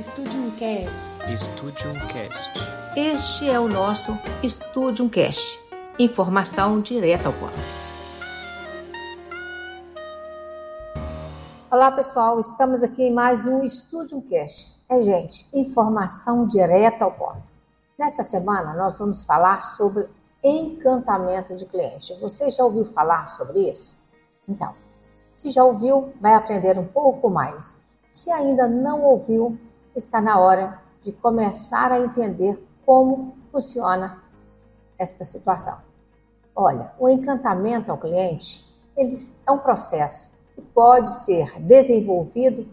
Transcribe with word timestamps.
Studium 0.00 0.52
Cast. 0.52 1.36
Studium 1.36 1.94
Cast. 2.06 2.52
Este 2.94 3.50
é 3.50 3.58
o 3.58 3.66
nosso 3.66 4.16
Studium 4.46 5.08
Cast. 5.08 5.58
Informação 5.98 6.80
direta 6.80 7.28
ao 7.28 7.32
ponto. 7.32 7.52
Olá 11.68 11.90
pessoal, 11.90 12.38
estamos 12.38 12.84
aqui 12.84 13.02
em 13.02 13.12
mais 13.12 13.48
um 13.48 13.66
Studium 13.68 14.20
Cast. 14.20 14.72
É 14.88 15.02
gente, 15.02 15.48
informação 15.52 16.46
direta 16.46 17.04
ao 17.04 17.10
ponto. 17.10 17.42
Nessa 17.98 18.22
semana 18.22 18.74
nós 18.74 19.00
vamos 19.00 19.24
falar 19.24 19.64
sobre 19.64 20.06
encantamento 20.44 21.56
de 21.56 21.66
cliente. 21.66 22.14
Você 22.20 22.48
já 22.50 22.62
ouviu 22.62 22.84
falar 22.84 23.30
sobre 23.30 23.68
isso? 23.68 24.00
Então, 24.48 24.76
se 25.34 25.50
já 25.50 25.64
ouviu, 25.64 26.12
vai 26.20 26.34
aprender 26.34 26.78
um 26.78 26.86
pouco 26.86 27.28
mais. 27.28 27.76
Se 28.12 28.30
ainda 28.30 28.68
não 28.68 29.02
ouviu, 29.02 29.58
está 29.98 30.20
na 30.20 30.38
hora 30.38 30.80
de 31.02 31.12
começar 31.12 31.92
a 31.92 32.00
entender 32.00 32.58
como 32.84 33.36
funciona 33.50 34.22
esta 34.98 35.24
situação. 35.24 35.78
Olha, 36.54 36.92
o 36.98 37.08
encantamento 37.08 37.90
ao 37.90 37.98
cliente 37.98 38.66
ele 38.96 39.16
é 39.46 39.52
um 39.52 39.58
processo 39.58 40.28
que 40.54 40.60
pode 40.60 41.10
ser 41.24 41.60
desenvolvido 41.60 42.66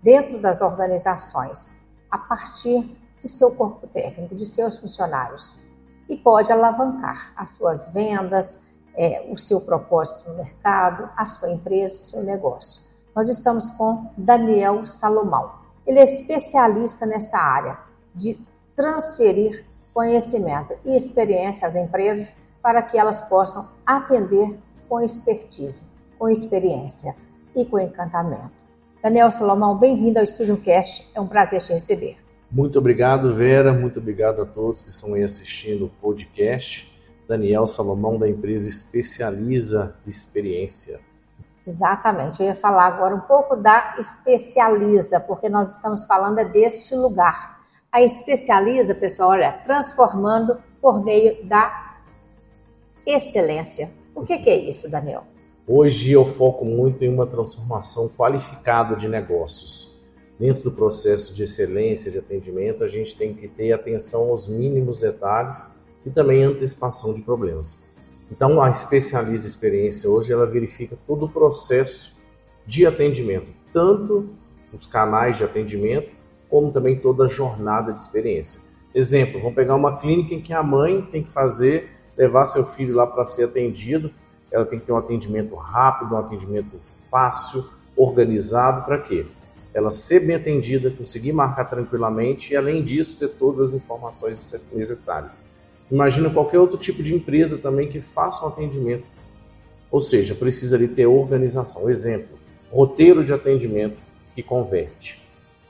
dentro 0.00 0.40
das 0.40 0.60
organizações 0.60 1.76
a 2.08 2.18
partir 2.18 2.96
de 3.18 3.28
seu 3.28 3.52
corpo 3.54 3.86
técnico, 3.88 4.34
de 4.34 4.46
seus 4.46 4.76
funcionários 4.76 5.54
e 6.08 6.16
pode 6.16 6.52
alavancar 6.52 7.32
as 7.36 7.50
suas 7.50 7.88
vendas, 7.88 8.60
é, 8.94 9.26
o 9.30 9.36
seu 9.36 9.60
propósito 9.60 10.28
no 10.28 10.36
mercado, 10.36 11.08
a 11.16 11.26
sua 11.26 11.50
empresa, 11.50 11.96
o 11.96 12.00
seu 12.00 12.22
negócio. 12.22 12.82
Nós 13.14 13.28
estamos 13.28 13.70
com 13.70 14.10
Daniel 14.16 14.84
Salomão. 14.86 15.61
Ele 15.86 15.98
é 15.98 16.04
especialista 16.04 17.04
nessa 17.04 17.38
área 17.38 17.78
de 18.14 18.38
transferir 18.74 19.64
conhecimento 19.92 20.74
e 20.84 20.96
experiência 20.96 21.66
às 21.66 21.76
empresas 21.76 22.36
para 22.62 22.80
que 22.82 22.96
elas 22.96 23.20
possam 23.20 23.68
atender 23.84 24.56
com 24.88 25.00
expertise, 25.00 25.84
com 26.18 26.28
experiência 26.28 27.14
e 27.54 27.64
com 27.64 27.78
encantamento. 27.78 28.50
Daniel 29.02 29.32
Salomão, 29.32 29.76
bem-vindo 29.76 30.18
ao 30.18 30.24
Estúdio 30.24 30.56
Cast. 30.56 31.10
É 31.14 31.20
um 31.20 31.26
prazer 31.26 31.60
te 31.60 31.72
receber. 31.72 32.16
Muito 32.50 32.78
obrigado, 32.78 33.34
Vera. 33.34 33.72
Muito 33.72 33.98
obrigado 33.98 34.42
a 34.42 34.46
todos 34.46 34.82
que 34.82 34.90
estão 34.90 35.14
aí 35.14 35.22
assistindo 35.22 35.86
o 35.86 35.90
podcast. 36.00 36.88
Daniel 37.26 37.66
Salomão, 37.66 38.18
da 38.18 38.28
empresa 38.28 38.68
Especializa 38.68 39.96
Experiência. 40.06 41.00
Exatamente. 41.66 42.40
Eu 42.40 42.46
ia 42.46 42.54
falar 42.54 42.86
agora 42.86 43.14
um 43.14 43.20
pouco 43.20 43.56
da 43.56 43.96
Especializa, 43.98 45.20
porque 45.20 45.48
nós 45.48 45.76
estamos 45.76 46.04
falando 46.04 46.38
é 46.38 46.44
deste 46.44 46.94
lugar. 46.94 47.60
A 47.90 48.02
Especializa, 48.02 48.94
pessoal, 48.94 49.30
olha, 49.30 49.52
transformando 49.64 50.58
por 50.80 51.04
meio 51.04 51.44
da 51.46 51.98
excelência. 53.06 53.90
O 54.14 54.22
que, 54.22 54.38
que 54.38 54.50
é 54.50 54.56
isso, 54.56 54.90
Daniel? 54.90 55.24
Hoje 55.66 56.12
eu 56.12 56.26
foco 56.26 56.64
muito 56.64 57.04
em 57.04 57.12
uma 57.12 57.26
transformação 57.26 58.08
qualificada 58.08 58.96
de 58.96 59.08
negócios 59.08 59.92
dentro 60.42 60.64
do 60.64 60.72
processo 60.72 61.32
de 61.32 61.44
excelência 61.44 62.10
de 62.10 62.18
atendimento, 62.18 62.82
a 62.82 62.88
gente 62.88 63.16
tem 63.16 63.32
que 63.32 63.46
ter 63.46 63.72
atenção 63.72 64.22
aos 64.30 64.48
mínimos 64.48 64.98
detalhes 64.98 65.70
e 66.04 66.10
também 66.10 66.42
antecipação 66.42 67.14
de 67.14 67.22
problemas. 67.22 67.76
Então, 68.32 68.62
a 68.62 68.70
Especializa 68.70 69.46
Experiência 69.46 70.08
hoje 70.08 70.32
ela 70.32 70.46
verifica 70.46 70.96
todo 71.06 71.26
o 71.26 71.28
processo 71.28 72.18
de 72.66 72.86
atendimento, 72.86 73.48
tanto 73.74 74.30
os 74.72 74.86
canais 74.86 75.36
de 75.36 75.44
atendimento, 75.44 76.08
como 76.48 76.72
também 76.72 76.98
toda 76.98 77.26
a 77.26 77.28
jornada 77.28 77.92
de 77.92 78.00
experiência. 78.00 78.58
Exemplo, 78.94 79.38
vamos 79.38 79.54
pegar 79.54 79.74
uma 79.74 79.98
clínica 79.98 80.34
em 80.34 80.40
que 80.40 80.54
a 80.54 80.62
mãe 80.62 81.02
tem 81.12 81.22
que 81.22 81.30
fazer, 81.30 81.90
levar 82.16 82.46
seu 82.46 82.64
filho 82.64 82.96
lá 82.96 83.06
para 83.06 83.26
ser 83.26 83.44
atendido, 83.44 84.10
ela 84.50 84.64
tem 84.64 84.78
que 84.80 84.86
ter 84.86 84.92
um 84.92 84.96
atendimento 84.96 85.54
rápido, 85.54 86.14
um 86.14 86.18
atendimento 86.18 86.80
fácil, 87.10 87.66
organizado, 87.94 88.86
para 88.86 88.96
quê? 88.96 89.26
ela 89.74 89.92
ser 89.92 90.20
bem 90.20 90.36
atendida, 90.36 90.90
conseguir 90.90 91.32
marcar 91.32 91.64
tranquilamente 91.64 92.52
e, 92.52 92.56
além 92.56 92.82
disso, 92.82 93.18
ter 93.18 93.28
todas 93.28 93.68
as 93.68 93.74
informações 93.74 94.54
necessárias. 94.72 95.40
Imagina 95.92 96.30
qualquer 96.30 96.58
outro 96.58 96.78
tipo 96.78 97.02
de 97.02 97.14
empresa 97.14 97.58
também 97.58 97.86
que 97.86 98.00
faça 98.00 98.42
um 98.42 98.48
atendimento. 98.48 99.04
Ou 99.90 100.00
seja, 100.00 100.34
precisa 100.34 100.74
ali 100.74 100.88
ter 100.88 101.04
organização. 101.04 101.90
Exemplo, 101.90 102.38
roteiro 102.70 103.22
de 103.22 103.34
atendimento 103.34 104.00
que 104.34 104.42
converte. 104.42 105.20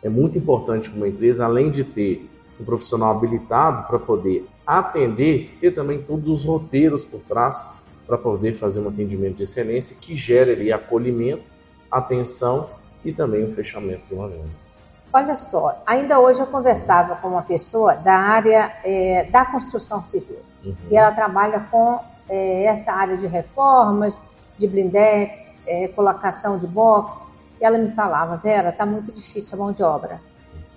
É 0.01 0.09
muito 0.09 0.39
importante 0.39 0.89
para 0.89 0.97
uma 0.97 1.09
empresa, 1.09 1.45
além 1.45 1.73
de 1.73 1.83
ter 1.83 2.31
um 2.61 2.65
profissional 2.65 3.11
habilitado 3.11 3.89
para 3.89 3.99
poder 3.99 4.47
atender, 4.65 5.59
ter 5.61 5.73
também 5.73 6.01
todos 6.01 6.29
os 6.29 6.45
roteiros 6.45 7.05
por 7.05 7.19
trás 7.23 7.67
para 8.07 8.17
poder 8.17 8.53
fazer 8.53 8.79
um 8.79 8.89
atendimento 8.89 9.39
de 9.39 9.43
excelência 9.43 9.97
que 10.01 10.15
gere 10.15 10.53
ali 10.53 10.73
acolhimento, 10.73 11.43
atenção 11.91 12.71
e 13.05 13.13
também 13.13 13.43
o 13.43 13.53
fechamento 13.53 14.07
de 14.07 14.15
uma. 14.15 14.31
Olha 15.15 15.37
só, 15.37 15.83
ainda 15.85 16.19
hoje 16.19 16.41
eu 16.41 16.47
conversava 16.47 17.17
com 17.17 17.29
uma 17.29 17.43
pessoa 17.43 17.95
da 17.95 18.15
área 18.15 18.73
é, 18.83 19.25
da 19.25 19.45
construção 19.45 20.03
civil 20.03 20.39
uhum. 20.65 20.75
e 20.91 20.97
ela 20.97 21.13
trabalha 21.13 21.61
com 21.71 22.01
é, 22.27 22.65
essa 22.65 22.93
área 22.93 23.15
de 23.15 23.27
reformas, 23.27 24.25
de 24.57 24.67
blindex, 24.67 25.59
é, 25.67 25.89
colocação 25.89 26.59
de 26.59 26.67
box. 26.67 27.27
E 27.61 27.65
ela 27.65 27.77
me 27.77 27.91
falava, 27.91 28.39
Vera, 28.39 28.71
está 28.71 28.87
muito 28.87 29.13
difícil 29.13 29.55
a 29.57 29.65
mão 29.65 29.71
de 29.71 29.83
obra. 29.83 30.19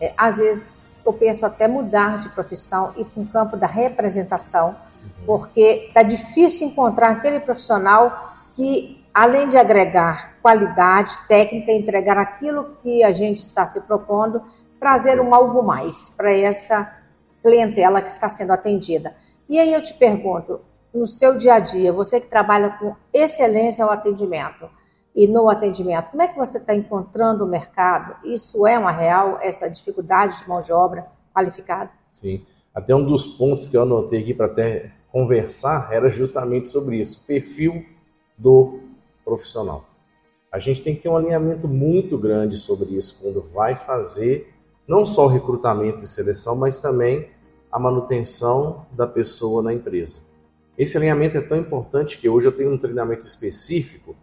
É, 0.02 0.14
às 0.18 0.36
vezes 0.36 0.90
eu 1.06 1.14
penso 1.14 1.46
até 1.46 1.66
mudar 1.66 2.18
de 2.18 2.28
profissão 2.28 2.92
e 2.98 3.06
para 3.06 3.24
o 3.24 3.28
campo 3.28 3.56
da 3.56 3.68
representação, 3.68 4.70
uhum. 4.70 5.26
porque 5.26 5.86
está 5.88 6.04
difícil 6.04 6.68
encontrar 6.68 7.12
aquele 7.12 7.40
profissional 7.40 8.36
que 8.54 9.02
além 9.16 9.48
de 9.48 9.58
agregar 9.58 10.36
qualidade 10.42 11.18
técnica, 11.26 11.72
entregar 11.72 12.18
aquilo 12.18 12.74
que 12.82 13.02
a 13.02 13.14
gente 13.14 13.38
está 13.38 13.66
se 13.66 13.80
propondo, 13.80 14.42
trazer 14.78 15.22
um 15.22 15.34
algo 15.34 15.64
mais 15.64 16.10
para 16.10 16.34
essa 16.34 16.94
clientela 17.42 18.02
que 18.02 18.10
está 18.10 18.28
sendo 18.28 18.52
atendida. 18.52 19.16
E 19.48 19.58
aí 19.58 19.74
eu 19.74 19.82
te 19.82 19.94
pergunto, 19.94 20.60
no 20.94 21.08
seu 21.08 21.34
dia 21.38 21.54
a 21.54 21.60
dia, 21.60 21.94
você 21.94 22.20
que 22.20 22.28
trabalha 22.28 22.72
com 22.72 22.94
excelência 23.14 23.86
ao 23.86 23.92
atendimento 23.92 24.70
e 25.16 25.30
no 25.30 25.50
atendimento, 25.50 26.10
como 26.10 26.22
é 26.22 26.28
que 26.28 26.38
você 26.38 26.58
está 26.58 26.76
encontrando 26.76 27.46
o 27.46 27.48
mercado? 27.48 28.18
Isso 28.26 28.68
é 28.68 28.78
uma 28.78 28.92
real, 28.92 29.40
essa 29.42 29.70
dificuldade 29.70 30.40
de 30.40 30.50
mão 30.50 30.60
de 30.60 30.74
obra 30.74 31.08
qualificada? 31.34 31.90
Sim. 32.12 32.46
Até 32.74 32.94
um 32.94 33.06
dos 33.06 33.26
pontos 33.26 33.66
que 33.66 33.78
eu 33.78 33.84
anotei 33.84 34.20
aqui 34.20 34.34
para 34.34 34.48
até 34.48 34.92
conversar 35.10 35.88
era 35.94 36.10
justamente 36.10 36.70
sobre 36.70 36.98
isso, 36.98 37.24
perfil 37.26 37.86
do 38.38 38.85
profissional. 39.26 39.84
A 40.52 40.60
gente 40.60 40.82
tem 40.82 40.96
que 40.96 41.02
ter 41.02 41.10
um 41.10 41.18
alinhamento 41.18 41.68
muito 41.68 42.18
grande 42.18 42.58
sobre 42.58 42.96
isso 42.96 43.18
quando 43.22 43.42
vai 43.42 43.76
fazer 43.76 44.54
não 44.88 45.06
só 45.06 45.26
o 45.26 45.30
recrutamento 45.30 46.04
e 46.04 46.08
seleção, 46.08 46.56
mas 46.56 46.80
também 46.80 47.30
a 47.72 47.80
manutenção 47.80 48.86
da 48.92 49.08
pessoa 49.08 49.62
na 49.62 49.74
empresa. 49.74 50.22
Esse 50.78 50.96
alinhamento 50.96 51.38
é 51.38 51.42
tão 51.42 51.58
importante 51.58 52.18
que 52.18 52.30
hoje 52.30 52.48
eu 52.48 52.52
tenho 52.52 52.72
um 52.72 52.78
treinamento 52.78 53.26
específico 53.26 54.16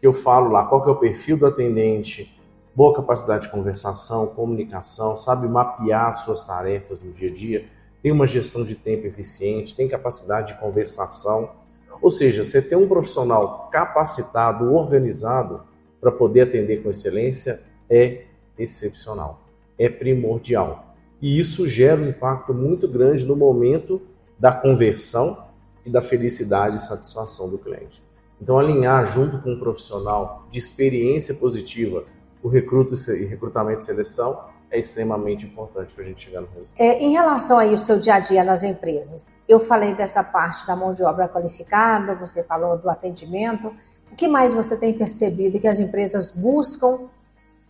que 0.00 0.06
eu 0.06 0.12
falo 0.12 0.50
lá 0.50 0.66
qual 0.66 0.82
que 0.82 0.88
é 0.88 0.92
o 0.92 0.96
perfil 0.96 1.36
do 1.36 1.46
atendente, 1.46 2.34
boa 2.74 2.94
capacidade 2.94 3.44
de 3.44 3.50
conversação, 3.50 4.26
comunicação, 4.28 5.16
sabe 5.16 5.48
mapear 5.48 6.14
suas 6.14 6.42
tarefas 6.42 7.02
no 7.02 7.12
dia 7.12 7.30
a 7.30 7.32
dia, 7.32 7.66
tem 8.02 8.12
uma 8.12 8.26
gestão 8.26 8.64
de 8.64 8.74
tempo 8.74 9.06
eficiente, 9.06 9.74
tem 9.74 9.88
capacidade 9.88 10.54
de 10.54 10.60
conversação, 10.60 11.50
ou 12.00 12.10
seja, 12.10 12.44
você 12.44 12.62
ter 12.62 12.76
um 12.76 12.88
profissional 12.88 13.68
capacitado, 13.70 14.72
organizado 14.72 15.62
para 16.00 16.12
poder 16.12 16.42
atender 16.42 16.82
com 16.82 16.90
excelência 16.90 17.60
é 17.90 18.24
excepcional, 18.58 19.40
é 19.78 19.88
primordial. 19.88 20.94
E 21.20 21.38
isso 21.38 21.66
gera 21.66 22.00
um 22.00 22.08
impacto 22.08 22.54
muito 22.54 22.86
grande 22.86 23.26
no 23.26 23.34
momento 23.34 24.00
da 24.38 24.52
conversão 24.52 25.36
e 25.84 25.90
da 25.90 26.00
felicidade 26.00 26.76
e 26.76 26.80
satisfação 26.80 27.50
do 27.50 27.58
cliente. 27.58 28.02
Então, 28.40 28.58
alinhar 28.58 29.04
junto 29.06 29.38
com 29.38 29.52
um 29.52 29.58
profissional 29.58 30.46
de 30.50 30.58
experiência 30.58 31.34
positiva 31.34 32.04
o 32.40 32.48
recruto 32.48 32.94
e 33.10 33.24
recrutamento 33.24 33.80
e 33.80 33.84
seleção 33.84 34.44
é 34.70 34.78
extremamente 34.78 35.46
importante 35.46 35.94
para 35.94 36.04
a 36.04 36.06
gente 36.06 36.24
chegar 36.24 36.40
no 36.40 36.48
resultado. 36.48 36.80
É, 36.80 37.00
em 37.00 37.12
relação 37.12 37.58
aí 37.58 37.70
ao 37.70 37.78
seu 37.78 37.98
dia 37.98 38.14
a 38.14 38.18
dia 38.18 38.44
nas 38.44 38.62
empresas, 38.62 39.30
eu 39.48 39.58
falei 39.58 39.94
dessa 39.94 40.22
parte 40.22 40.66
da 40.66 40.76
mão 40.76 40.92
de 40.92 41.02
obra 41.02 41.28
qualificada, 41.28 42.14
você 42.14 42.42
falou 42.42 42.76
do 42.76 42.88
atendimento. 42.90 43.72
O 44.12 44.16
que 44.16 44.28
mais 44.28 44.52
você 44.52 44.76
tem 44.76 44.92
percebido 44.92 45.58
que 45.58 45.68
as 45.68 45.80
empresas 45.80 46.30
buscam 46.30 47.08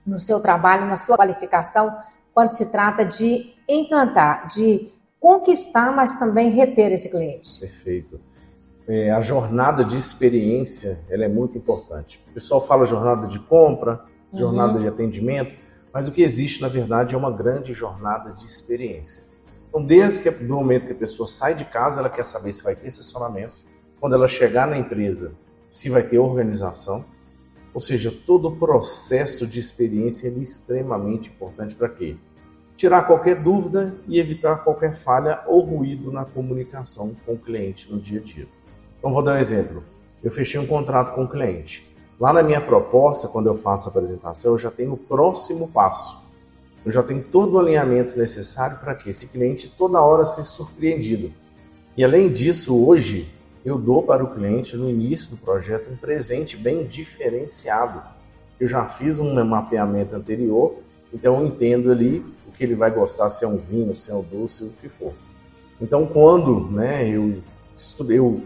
no 0.05 0.19
seu 0.19 0.41
trabalho, 0.41 0.87
na 0.87 0.97
sua 0.97 1.17
qualificação, 1.17 1.97
quando 2.35 2.49
se 2.49 2.67
trata 2.67 3.05
de 3.05 3.53
encantar, 3.69 4.49
de 4.49 4.91
conquistar, 5.21 5.95
mas 5.95 6.19
também 6.19 6.51
reter 6.51 6.93
esse 6.93 7.09
cliente? 7.09 7.61
Perfeito. 7.61 8.21
É, 8.89 9.11
a 9.11 9.21
jornada 9.21 9.85
de 9.85 9.97
experiência 9.97 10.99
ela 11.11 11.25
é 11.25 11.29
muito 11.29 11.59
importante. 11.59 12.25
O 12.31 12.33
pessoal 12.33 12.61
fala 12.61 12.87
jornada 12.87 13.29
de 13.29 13.39
compra, 13.39 14.05
jornada 14.33 14.75
uhum. 14.75 14.81
de 14.81 14.89
atendimento 14.89 15.68
Mas 15.93 16.07
o 16.07 16.13
que 16.13 16.23
existe, 16.23 16.61
na 16.61 16.69
verdade, 16.69 17.15
é 17.15 17.19
uma 17.19 17.31
grande 17.31 17.73
jornada 17.73 18.33
de 18.33 18.45
experiência. 18.45 19.25
Então, 19.69 19.85
desde 19.85 20.29
o 20.29 20.45
momento 20.45 20.87
que 20.87 20.93
a 20.93 20.97
pessoa 20.97 21.27
sai 21.27 21.55
de 21.55 21.65
casa, 21.65 22.01
ela 22.01 22.11
quer 22.11 22.25
saber 22.25 22.53
se 22.53 22.63
vai 22.63 22.75
ter 22.75 22.89
estacionamento. 22.89 23.53
Quando 24.01 24.15
ela 24.15 24.29
chegar 24.29 24.67
na 24.67 24.79
empresa, 24.79 25.33
se 25.71 25.91
vai 25.91 26.03
ter 26.03 26.19
organização. 26.19 27.05
Ou 27.75 27.81
seja, 27.81 28.13
todo 28.27 28.49
o 28.49 28.57
processo 28.57 29.47
de 29.47 29.59
experiência 29.59 30.29
é 30.29 30.31
extremamente 30.31 31.31
importante 31.31 31.75
para 31.75 31.89
quê? 31.89 32.17
Tirar 32.77 33.03
qualquer 33.03 33.43
dúvida 33.43 33.95
e 34.07 34.19
evitar 34.19 34.59
qualquer 34.65 34.95
falha 34.95 35.43
ou 35.47 35.61
ruído 35.61 36.11
na 36.11 36.25
comunicação 36.25 37.15
com 37.27 37.35
o 37.35 37.39
cliente 37.39 37.91
no 37.91 38.01
dia 38.01 38.21
a 38.21 38.23
dia. 38.23 38.49
Então, 38.99 39.13
vou 39.13 39.23
dar 39.23 39.35
um 39.35 39.39
exemplo. 39.39 39.85
Eu 40.23 40.31
fechei 40.31 40.59
um 40.59 40.67
contrato 40.67 41.15
com 41.15 41.25
o 41.25 41.29
cliente. 41.29 41.87
Lá 42.21 42.33
na 42.33 42.43
minha 42.43 42.61
proposta, 42.61 43.29
quando 43.29 43.47
eu 43.47 43.55
faço 43.55 43.89
a 43.89 43.91
apresentação, 43.91 44.53
eu 44.53 44.59
já 44.59 44.71
tenho 44.71 44.95
o 44.95 44.97
próximo 44.97 45.69
passo. 45.69 46.21
Eu 46.85 46.91
já 46.91 47.03
tenho 47.03 47.23
todo 47.23 47.55
o 47.55 47.59
alinhamento 47.59 48.19
necessário 48.19 48.79
para 48.79 48.95
que 48.95 49.11
esse 49.11 49.29
cliente 49.29 49.69
toda 49.69 50.01
hora 50.01 50.25
seja 50.25 50.49
surpreendido. 50.49 51.33
E 51.97 52.03
além 52.03 52.33
disso, 52.33 52.77
hoje 52.87 53.33
eu 53.65 53.79
dou 53.79 54.03
para 54.03 54.25
o 54.25 54.31
cliente 54.31 54.77
no 54.77 54.91
início 54.91 55.31
do 55.31 55.37
projeto 55.37 55.93
um 55.93 55.97
presente 55.97 56.57
bem 56.57 56.85
diferenciado. 56.85 58.03
Eu 58.59 58.67
já 58.67 58.87
fiz 58.87 59.21
um 59.21 59.45
mapeamento 59.45 60.17
anterior, 60.17 60.77
então 61.13 61.39
eu 61.39 61.47
entendo 61.47 61.93
ali 61.93 62.25
o 62.49 62.53
que 62.53 62.65
ele 62.65 62.75
vai 62.75 62.91
gostar, 62.91 63.29
se 63.29 63.45
é 63.45 63.49
um 63.49 63.57
vinho, 63.57 63.95
se 63.95 64.11
é 64.11 64.15
um 64.15 64.23
doce, 64.23 64.65
o 64.65 64.73
que 64.81 64.89
for. 64.89 65.13
Então, 65.81 66.07
quando 66.07 66.69
né, 66.71 67.09
eu, 67.09 67.41
eu 68.09 68.43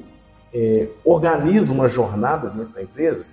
é, 0.52 0.88
organizo 1.04 1.72
uma 1.72 1.88
jornada 1.88 2.50
dentro 2.50 2.74
da 2.74 2.82
empresa, 2.82 3.24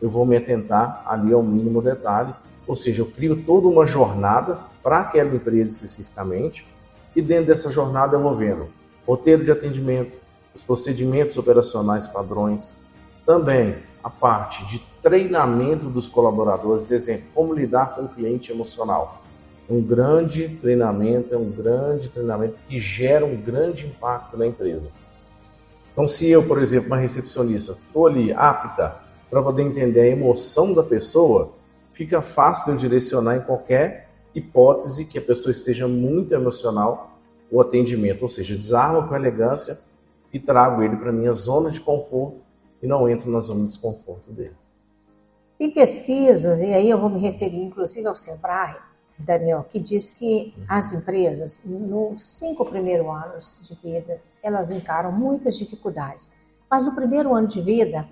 eu 0.00 0.08
vou 0.08 0.26
me 0.26 0.36
atentar 0.36 1.02
ali 1.06 1.32
ao 1.32 1.42
mínimo 1.42 1.80
detalhe, 1.80 2.34
ou 2.66 2.74
seja, 2.74 3.02
eu 3.02 3.06
crio 3.06 3.42
toda 3.44 3.68
uma 3.68 3.86
jornada 3.86 4.58
para 4.82 5.00
aquela 5.00 5.34
empresa 5.34 5.72
especificamente, 5.72 6.66
e 7.14 7.22
dentro 7.22 7.46
dessa 7.46 7.70
jornada 7.70 8.16
eu 8.16 8.22
vou 8.22 8.34
vendo 8.34 8.68
roteiro 9.06 9.44
de 9.44 9.52
atendimento, 9.52 10.18
os 10.54 10.62
procedimentos 10.62 11.36
operacionais 11.38 12.06
padrões, 12.06 12.76
também 13.24 13.76
a 14.02 14.10
parte 14.10 14.64
de 14.66 14.80
treinamento 15.02 15.88
dos 15.88 16.08
colaboradores, 16.08 16.90
exemplo, 16.90 17.26
como 17.34 17.54
lidar 17.54 17.94
com 17.94 18.02
o 18.02 18.08
cliente 18.08 18.50
emocional. 18.50 19.22
Um 19.68 19.82
grande 19.82 20.48
treinamento 20.60 21.34
é 21.34 21.38
um 21.38 21.50
grande 21.50 22.08
treinamento 22.08 22.58
que 22.68 22.78
gera 22.78 23.24
um 23.24 23.36
grande 23.36 23.86
impacto 23.86 24.36
na 24.36 24.46
empresa. 24.46 24.90
Então, 25.92 26.06
se 26.06 26.28
eu, 26.28 26.42
por 26.42 26.60
exemplo, 26.60 26.88
uma 26.88 26.98
recepcionista, 26.98 27.72
estou 27.72 28.06
ali 28.06 28.32
apta 28.32 28.96
para 29.30 29.42
poder 29.42 29.62
entender 29.62 30.00
a 30.00 30.06
emoção 30.06 30.72
da 30.72 30.82
pessoa, 30.82 31.52
fica 31.92 32.22
fácil 32.22 32.66
de 32.66 32.70
eu 32.72 32.76
direcionar 32.76 33.36
em 33.36 33.40
qualquer 33.40 34.08
hipótese 34.34 35.04
que 35.04 35.18
a 35.18 35.22
pessoa 35.22 35.50
esteja 35.50 35.88
muito 35.88 36.34
emocional 36.34 37.18
o 37.50 37.60
atendimento, 37.60 38.22
ou 38.22 38.28
seja, 38.28 38.56
desarmo 38.56 39.08
com 39.08 39.14
elegância 39.14 39.78
e 40.32 40.38
trago 40.38 40.82
ele 40.82 40.96
para 40.96 41.12
minha 41.12 41.32
zona 41.32 41.70
de 41.70 41.80
conforto 41.80 42.40
e 42.82 42.86
não 42.86 43.08
entro 43.08 43.30
na 43.30 43.40
zona 43.40 43.62
de 43.62 43.68
desconforto 43.68 44.32
dele. 44.32 44.54
Tem 45.58 45.70
pesquisas, 45.70 46.60
e 46.60 46.66
aí 46.66 46.90
eu 46.90 47.00
vou 47.00 47.08
me 47.08 47.18
referir 47.18 47.62
inclusive 47.62 48.06
ao 48.06 48.16
Sebrae, 48.16 48.76
Daniel, 49.24 49.64
que 49.66 49.78
diz 49.78 50.12
que 50.12 50.52
as 50.68 50.92
empresas, 50.92 51.62
nos 51.64 52.22
cinco 52.22 52.64
primeiros 52.66 53.06
anos 53.06 53.60
de 53.62 53.74
vida, 53.82 54.20
elas 54.42 54.70
encaram 54.70 55.10
muitas 55.10 55.56
dificuldades. 55.56 56.30
Mas 56.70 56.82
no 56.82 56.94
primeiro 56.94 57.34
ano 57.34 57.46
de 57.46 57.62
vida, 57.62 58.06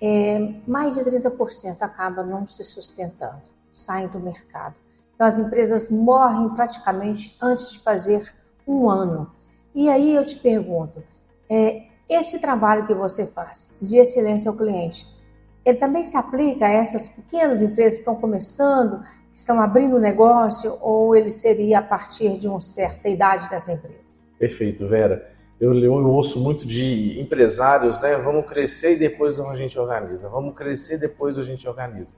é, 0.00 0.38
mais 0.66 0.94
de 0.94 1.00
30% 1.00 1.82
acaba 1.82 2.22
não 2.22 2.46
se 2.46 2.62
sustentando, 2.64 3.42
saem 3.72 4.08
do 4.08 4.20
mercado. 4.20 4.74
Então, 5.14 5.26
as 5.26 5.38
empresas 5.38 5.88
morrem 5.88 6.48
praticamente 6.50 7.36
antes 7.40 7.72
de 7.72 7.80
fazer 7.80 8.34
um 8.66 8.88
ano. 8.90 9.30
E 9.74 9.88
aí 9.88 10.14
eu 10.14 10.24
te 10.24 10.36
pergunto, 10.36 11.02
é, 11.48 11.84
esse 12.08 12.40
trabalho 12.40 12.86
que 12.86 12.94
você 12.94 13.26
faz 13.26 13.72
de 13.80 13.96
excelência 13.96 14.50
ao 14.50 14.56
cliente, 14.56 15.06
ele 15.64 15.78
também 15.78 16.04
se 16.04 16.16
aplica 16.16 16.66
a 16.66 16.70
essas 16.70 17.08
pequenas 17.08 17.62
empresas 17.62 17.94
que 17.94 18.00
estão 18.00 18.16
começando, 18.16 19.02
que 19.32 19.38
estão 19.38 19.60
abrindo 19.60 19.98
negócio, 19.98 20.76
ou 20.80 21.16
ele 21.16 21.30
seria 21.30 21.78
a 21.78 21.82
partir 21.82 22.36
de 22.36 22.48
uma 22.48 22.60
certa 22.60 23.08
idade 23.08 23.48
dessa 23.48 23.72
empresa? 23.72 24.12
Perfeito, 24.38 24.86
Vera 24.86 25.33
eu, 25.60 25.72
eu 25.72 25.92
ouço 25.92 26.40
muito 26.40 26.66
de 26.66 27.20
empresários, 27.20 28.00
né? 28.00 28.16
Vamos 28.16 28.46
crescer 28.46 28.94
e 28.94 28.98
depois 28.98 29.38
a 29.38 29.54
gente 29.54 29.78
organiza. 29.78 30.28
Vamos 30.28 30.54
crescer 30.54 30.98
depois 30.98 31.38
a 31.38 31.42
gente 31.42 31.68
organiza. 31.68 32.14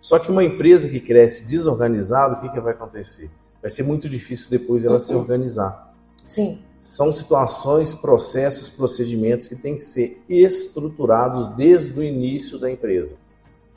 Só 0.00 0.18
que 0.18 0.30
uma 0.30 0.42
empresa 0.42 0.88
que 0.88 0.98
cresce 0.98 1.46
desorganizada, 1.46 2.34
o 2.34 2.40
que, 2.40 2.48
que 2.48 2.60
vai 2.60 2.72
acontecer? 2.72 3.30
Vai 3.60 3.70
ser 3.70 3.82
muito 3.82 4.08
difícil 4.08 4.50
depois 4.50 4.84
ela 4.84 4.98
se 4.98 5.14
organizar. 5.14 5.94
Sim. 6.26 6.58
São 6.78 7.12
situações, 7.12 7.92
processos, 7.92 8.68
procedimentos 8.68 9.46
que 9.46 9.54
têm 9.54 9.76
que 9.76 9.82
ser 9.82 10.22
estruturados 10.28 11.48
desde 11.48 11.98
o 11.98 12.02
início 12.02 12.58
da 12.58 12.70
empresa. 12.70 13.16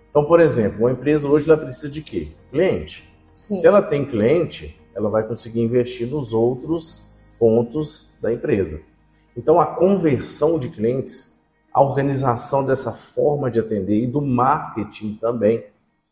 Então, 0.10 0.24
por 0.24 0.39
exemplo, 0.39 0.80
uma 0.80 0.92
empresa 0.92 1.27
hoje 1.27 1.50
ela 1.50 1.57
precisa 1.57 1.89
de 1.89 2.01
quê? 2.01 2.30
Cliente. 2.50 3.10
Sim. 3.33 3.57
Se 3.57 3.68
ela 3.68 3.81
tem 3.81 4.06
cliente, 4.06 4.80
ela 4.95 5.10
vai 5.10 5.27
conseguir 5.27 5.60
investir 5.60 6.07
nos 6.07 6.33
outros 6.33 7.04
pontos 7.38 8.07
da 8.21 8.31
empresa. 8.31 8.80
Então, 9.35 9.59
a 9.59 9.65
conversão 9.65 10.59
de 10.59 10.69
clientes, 10.69 11.39
a 11.74 11.81
organização 11.81 12.63
dessa 12.65 12.91
forma 12.91 13.50
de 13.50 13.59
atender 13.59 14.03
e 14.03 14.07
do 14.07 14.21
marketing 14.21 15.15
também 15.15 15.65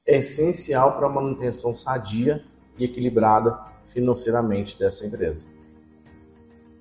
é 0.05 0.17
essencial 0.17 0.97
para 0.97 1.07
a 1.07 1.09
manutenção 1.09 1.73
sadia 1.73 2.43
e 2.77 2.85
equilibrada 2.85 3.59
financeiramente 3.85 4.77
dessa 4.79 5.05
empresa. 5.05 5.45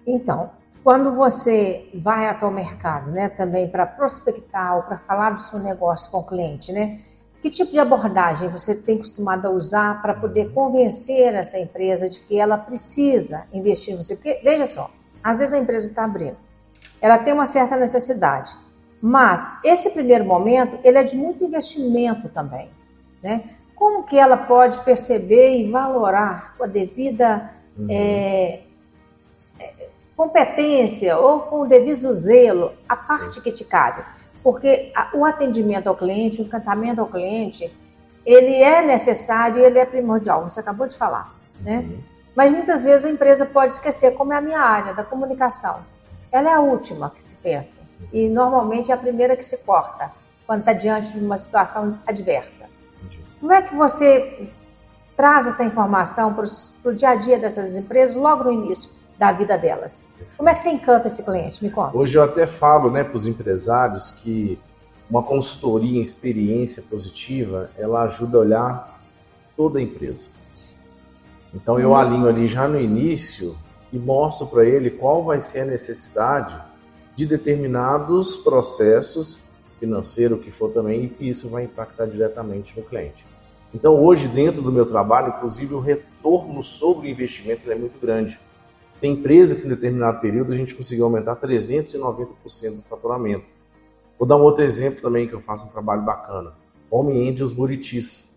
Então, 0.06 0.50
quando 0.82 1.12
você 1.12 1.90
vai 1.94 2.26
até 2.26 2.46
o 2.46 2.50
mercado, 2.50 3.10
né, 3.10 3.28
também 3.28 3.68
para 3.68 3.84
prospectar 3.84 4.76
ou 4.76 4.82
para 4.82 4.96
falar 4.96 5.30
do 5.30 5.42
seu 5.42 5.58
negócio 5.58 6.10
com 6.10 6.18
o 6.18 6.26
cliente, 6.26 6.72
né, 6.72 6.98
que 7.42 7.50
tipo 7.50 7.72
de 7.72 7.78
abordagem 7.78 8.48
você 8.48 8.74
tem 8.74 8.98
costumado 8.98 9.46
a 9.46 9.50
usar 9.50 10.00
para 10.00 10.14
poder 10.14 10.52
convencer 10.52 11.34
essa 11.34 11.58
empresa 11.58 12.08
de 12.08 12.20
que 12.22 12.38
ela 12.38 12.56
precisa 12.56 13.46
investir 13.52 13.94
em 13.94 13.96
você? 13.96 14.14
Porque, 14.14 14.40
veja 14.42 14.66
só, 14.66 14.90
às 15.22 15.38
vezes 15.38 15.54
a 15.54 15.58
empresa 15.58 15.88
está 15.88 16.04
abrindo, 16.04 16.36
ela 17.00 17.18
tem 17.18 17.32
uma 17.32 17.46
certa 17.46 17.76
necessidade, 17.76 18.56
mas 19.00 19.50
esse 19.64 19.90
primeiro 19.90 20.24
momento 20.24 20.78
ele 20.84 20.98
é 20.98 21.02
de 21.02 21.16
muito 21.16 21.44
investimento 21.44 22.28
também, 22.28 22.70
né? 23.22 23.44
Como 23.74 24.02
que 24.02 24.18
ela 24.18 24.36
pode 24.36 24.78
perceber 24.80 25.56
e 25.56 25.70
valorar 25.70 26.54
com 26.58 26.64
a 26.64 26.66
devida 26.66 27.50
uhum. 27.78 27.86
é, 27.88 28.60
é, 29.58 29.88
competência 30.14 31.16
ou 31.16 31.40
com 31.40 31.62
o 31.62 31.66
devido 31.66 32.12
zelo 32.12 32.74
a 32.86 32.94
parte 32.94 33.40
que 33.40 33.50
te 33.50 33.64
cabe? 33.64 34.04
Porque 34.42 34.92
a, 34.94 35.10
o 35.14 35.24
atendimento 35.24 35.88
ao 35.88 35.96
cliente, 35.96 36.42
o 36.42 36.44
encantamento 36.44 37.00
ao 37.00 37.06
cliente, 37.06 37.74
ele 38.26 38.54
é 38.54 38.82
necessário 38.82 39.58
e 39.58 39.62
ele 39.62 39.78
é 39.78 39.86
primordial. 39.86 40.42
Você 40.42 40.60
acabou 40.60 40.86
de 40.86 40.96
falar, 40.96 41.34
né? 41.60 41.78
Uhum. 41.78 42.09
Mas 42.40 42.50
muitas 42.50 42.84
vezes 42.84 43.04
a 43.04 43.10
empresa 43.10 43.44
pode 43.44 43.74
esquecer, 43.74 44.14
como 44.14 44.32
é 44.32 44.36
a 44.36 44.40
minha 44.40 44.58
área 44.58 44.94
da 44.94 45.04
comunicação. 45.04 45.80
Ela 46.32 46.48
é 46.48 46.54
a 46.54 46.60
última 46.60 47.10
que 47.10 47.20
se 47.20 47.36
pensa 47.36 47.80
e 48.10 48.30
normalmente 48.30 48.90
é 48.90 48.94
a 48.94 48.96
primeira 48.96 49.36
que 49.36 49.44
se 49.44 49.58
corta 49.58 50.10
quando 50.46 50.60
está 50.60 50.72
diante 50.72 51.12
de 51.12 51.20
uma 51.20 51.36
situação 51.36 51.98
adversa. 52.06 52.64
Como 53.38 53.52
é 53.52 53.60
que 53.60 53.74
você 53.74 54.48
traz 55.14 55.48
essa 55.48 55.62
informação 55.62 56.32
para 56.32 56.46
o 56.90 56.94
dia 56.94 57.10
a 57.10 57.14
dia 57.14 57.38
dessas 57.38 57.76
empresas 57.76 58.16
logo 58.16 58.44
no 58.44 58.52
início 58.52 58.90
da 59.18 59.32
vida 59.32 59.58
delas? 59.58 60.06
Como 60.38 60.48
é 60.48 60.54
que 60.54 60.60
você 60.60 60.70
encanta 60.70 61.08
esse 61.08 61.22
cliente? 61.22 61.62
Me 61.62 61.70
conta. 61.70 61.94
Hoje 61.94 62.16
eu 62.16 62.22
até 62.22 62.46
falo 62.46 62.90
né, 62.90 63.04
para 63.04 63.18
os 63.18 63.26
empresários 63.26 64.12
que 64.12 64.58
uma 65.10 65.22
consultoria 65.22 65.98
em 65.98 66.02
experiência 66.02 66.82
positiva 66.88 67.70
ela 67.76 68.04
ajuda 68.04 68.38
a 68.38 68.40
olhar 68.40 69.00
toda 69.54 69.78
a 69.78 69.82
empresa. 69.82 70.39
Então 71.54 71.78
eu 71.78 71.94
alinho 71.94 72.28
ali 72.28 72.46
já 72.46 72.68
no 72.68 72.80
início 72.80 73.56
e 73.92 73.98
mostro 73.98 74.46
para 74.46 74.64
ele 74.64 74.90
qual 74.90 75.24
vai 75.24 75.40
ser 75.40 75.60
a 75.60 75.64
necessidade 75.66 76.60
de 77.16 77.26
determinados 77.26 78.36
processos 78.36 79.38
financeiro 79.78 80.38
que 80.38 80.50
for 80.50 80.70
também 80.70 81.04
e 81.04 81.08
que 81.08 81.28
isso 81.28 81.48
vai 81.48 81.64
impactar 81.64 82.06
diretamente 82.06 82.78
no 82.78 82.84
cliente. 82.84 83.26
Então 83.74 83.94
hoje 83.94 84.28
dentro 84.28 84.60
do 84.60 84.70
meu 84.70 84.84
trabalho, 84.84 85.34
inclusive 85.36 85.74
o 85.74 85.80
retorno 85.80 86.62
sobre 86.62 87.08
o 87.08 87.10
investimento 87.10 87.70
é 87.70 87.74
muito 87.74 87.98
grande. 88.00 88.38
Tem 89.00 89.12
empresa 89.14 89.56
que 89.56 89.64
em 89.64 89.68
determinado 89.68 90.20
período 90.20 90.52
a 90.52 90.56
gente 90.56 90.74
conseguiu 90.74 91.06
aumentar 91.06 91.36
390% 91.36 92.76
do 92.76 92.82
faturamento. 92.82 93.46
Vou 94.18 94.28
dar 94.28 94.36
um 94.36 94.42
outro 94.42 94.62
exemplo 94.62 95.00
também 95.00 95.26
que 95.26 95.32
eu 95.32 95.40
faço 95.40 95.66
um 95.66 95.70
trabalho 95.70 96.02
bacana. 96.02 96.52
Home 96.90 97.28
Angels 97.28 97.52
Buritis. 97.52 98.29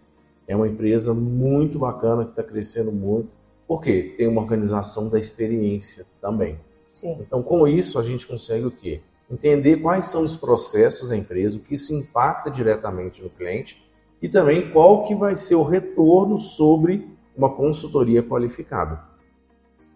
É 0.48 0.56
uma 0.56 0.68
empresa 0.68 1.14
muito 1.14 1.80
bacana 1.80 2.26
que 2.26 2.32
está 2.32 2.44
crescendo 2.44 2.92
muito. 2.92 3.30
Por 3.68 3.82
quê? 3.82 4.14
Tem 4.18 4.28
uma 4.28 4.42
organização 4.42 5.10
da 5.10 5.18
experiência 5.18 6.06
também. 6.22 6.60
Sim. 6.92 7.18
Então, 7.22 7.42
com 7.42 7.68
isso, 7.68 7.98
a 7.98 8.04
gente 8.04 8.28
consegue 8.28 8.66
o 8.66 8.72
quê? 8.72 9.02
Entender 9.32 9.78
quais 9.78 10.08
são 10.08 10.22
os 10.22 10.36
processos 10.36 11.10
da 11.10 11.18
empresa, 11.18 11.58
o 11.58 11.62
que 11.62 11.74
isso 11.74 11.94
impacta 11.94 12.52
diretamente 12.52 13.22
no 13.22 13.30
cliente 13.30 13.84
e 14.22 14.30
também 14.30 14.72
qual 14.72 15.06
que 15.06 15.16
vai 15.16 15.36
ser 15.36 15.56
o 15.56 15.64
retorno 15.64 16.38
sobre 16.38 17.10
uma 17.36 17.50
consultoria 17.50 18.22
qualificada. 18.22 19.02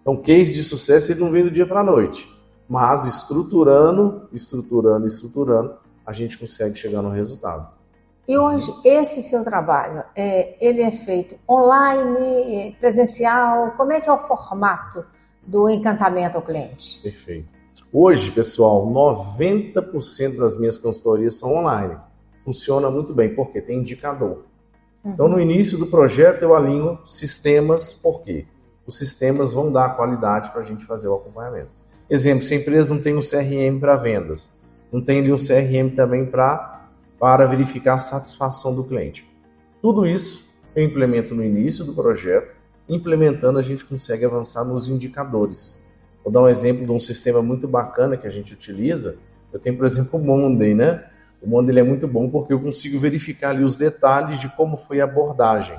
Então, 0.02 0.18
case 0.18 0.54
de 0.54 0.64
sucesso 0.64 1.12
ele 1.12 1.20
não 1.20 1.32
vem 1.32 1.44
do 1.44 1.52
dia 1.52 1.68
para 1.68 1.82
a 1.82 1.84
noite, 1.84 2.28
mas 2.68 3.06
estruturando, 3.06 4.28
estruturando, 4.32 5.06
estruturando, 5.06 5.76
a 6.06 6.14
gente 6.14 6.38
consegue 6.38 6.78
chegar 6.78 7.02
no 7.02 7.10
resultado. 7.10 7.76
E 8.28 8.38
hoje, 8.38 8.74
esse 8.84 9.22
seu 9.22 9.42
trabalho, 9.42 10.04
é, 10.14 10.58
ele 10.60 10.82
é 10.82 10.92
feito 10.92 11.38
online, 11.50 12.76
presencial? 12.78 13.72
Como 13.78 13.94
é 13.94 14.02
que 14.02 14.10
é 14.10 14.12
o 14.12 14.18
formato 14.18 15.06
do 15.42 15.70
encantamento 15.70 16.36
ao 16.36 16.44
cliente? 16.44 17.00
Perfeito. 17.02 17.48
Hoje, 17.92 18.30
pessoal, 18.32 18.86
90% 18.86 20.38
das 20.38 20.60
minhas 20.60 20.78
consultorias 20.78 21.38
são 21.38 21.56
online. 21.56 21.96
Funciona 22.44 22.92
muito 22.92 23.14
bem, 23.14 23.34
porque 23.34 23.62
tem 23.62 23.80
indicador. 23.80 24.44
Uhum. 25.04 25.12
Então, 25.14 25.28
no 25.30 25.40
início 25.40 25.78
do 25.78 25.88
projeto, 25.88 26.42
eu 26.42 26.54
alinho 26.54 27.00
sistemas, 27.06 27.94
por 27.94 28.24
quê? 28.24 28.46
Os 28.86 28.98
sistemas 28.98 29.54
vão 29.54 29.72
dar 29.72 29.96
qualidade 29.96 30.52
para 30.52 30.62
a 30.62 30.66
gente 30.66 30.86
fazer 30.86 31.08
o 31.08 31.16
acompanhamento. 31.16 31.70
Exemplo, 32.10 32.44
se 32.44 32.54
a 32.54 32.58
empresa 32.58 32.94
não 32.94 33.02
tem 33.02 33.16
um 33.16 33.22
CRM 33.22 33.80
para 33.80 33.96
vendas, 33.96 34.52
não 34.92 35.02
tem 35.02 35.20
ali 35.20 35.32
um 35.32 35.38
CRM 35.38 35.96
também 35.96 36.26
para, 36.26 36.77
para 37.20 37.46
verificar 37.46 37.96
a 37.96 38.00
satisfação 38.00 38.76
do 38.76 38.84
cliente. 38.84 39.28
Tudo 39.82 40.06
isso 40.06 40.48
eu 40.76 40.84
implemento 40.84 41.34
no 41.34 41.44
início 41.44 41.84
do 41.84 41.94
projeto, 41.94 42.56
implementando 42.88 43.58
a 43.58 43.62
gente 43.62 43.84
consegue 43.84 44.26
avançar 44.26 44.64
nos 44.64 44.88
indicadores. 44.88 45.82
Vou 46.24 46.32
dar 46.32 46.42
um 46.42 46.50
exemplo 46.50 46.86
de 46.86 46.92
um 46.92 47.00
sistema 47.00 47.42
muito 47.42 47.68
bacana 47.68 48.18
que 48.18 48.28
a 48.28 48.30
gente 48.30 48.54
utiliza. 48.54 49.18
Eu 49.52 49.60
tenho, 49.60 49.78
por 49.78 49.86
exemplo, 49.86 50.20
o 50.20 50.24
Monday, 50.24 50.76
né? 50.76 51.06
O 51.42 51.48
Monday 51.48 51.80
é 51.80 51.84
muito 51.84 52.08
bom 52.08 52.30
porque 52.30 52.54
eu 52.54 52.60
consigo 52.60 53.00
verificar 53.00 53.52
ali 53.52 53.64
os 53.64 53.78
detalhes 53.78 54.40
de 54.40 54.50
como 54.50 54.78
foi 54.78 55.00
a 55.02 55.06
abordagem. 55.06 55.78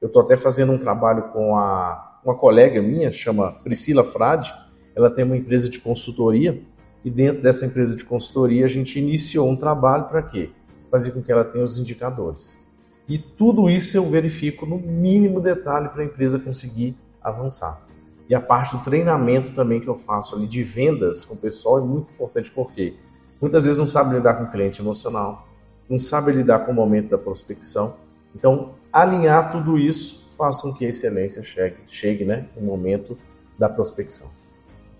Eu 0.00 0.06
estou 0.06 0.22
até 0.22 0.36
fazendo 0.36 0.72
um 0.72 0.78
trabalho 0.78 1.24
com 1.24 1.56
a, 1.56 2.20
uma 2.24 2.34
colega 2.34 2.80
minha, 2.82 3.12
chama 3.12 3.52
Priscila 3.52 4.02
Frade. 4.02 4.52
Ela 4.96 5.10
tem 5.10 5.24
uma 5.24 5.36
empresa 5.36 5.68
de 5.68 5.78
consultoria 5.78 6.60
e 7.04 7.10
dentro 7.10 7.42
dessa 7.42 7.66
empresa 7.66 7.94
de 7.94 8.04
consultoria 8.04 8.64
a 8.64 8.68
gente 8.68 8.98
iniciou 8.98 9.48
um 9.48 9.56
trabalho 9.56 10.04
para 10.04 10.22
quê? 10.22 10.50
Fazer 10.92 11.10
com 11.10 11.20
que 11.20 11.32
ela 11.32 11.44
tenha 11.44 11.64
os 11.64 11.76
indicadores. 11.76 12.62
E 13.08 13.18
tudo 13.18 13.68
isso 13.68 13.96
eu 13.96 14.08
verifico 14.08 14.64
no 14.64 14.78
mínimo 14.78 15.40
detalhe 15.40 15.88
para 15.88 16.02
a 16.02 16.04
empresa 16.04 16.38
conseguir 16.38 16.96
avançar. 17.20 17.82
E 18.28 18.34
a 18.34 18.40
parte 18.40 18.76
do 18.76 18.84
treinamento 18.84 19.54
também 19.54 19.80
que 19.80 19.88
eu 19.88 19.96
faço 19.96 20.36
ali 20.36 20.46
de 20.46 20.62
vendas 20.62 21.24
com 21.24 21.34
o 21.34 21.38
pessoal 21.38 21.78
é 21.78 21.80
muito 21.80 22.12
importante 22.12 22.50
porque 22.50 22.94
muitas 23.40 23.64
vezes 23.64 23.78
não 23.78 23.86
sabe 23.86 24.14
lidar 24.14 24.34
com 24.34 24.44
o 24.44 24.50
cliente 24.50 24.80
emocional, 24.80 25.48
não 25.88 25.98
sabe 25.98 26.30
lidar 26.30 26.60
com 26.60 26.72
o 26.72 26.74
momento 26.74 27.08
da 27.08 27.18
prospecção. 27.18 27.96
Então, 28.34 28.74
alinhar 28.92 29.50
tudo 29.50 29.78
isso 29.78 30.28
faz 30.36 30.60
com 30.60 30.72
que 30.72 30.84
a 30.84 30.88
excelência 30.90 31.42
chegue, 31.42 31.76
chegue 31.86 32.24
né, 32.24 32.48
no 32.54 32.62
momento 32.62 33.16
da 33.58 33.68
prospecção. 33.68 34.30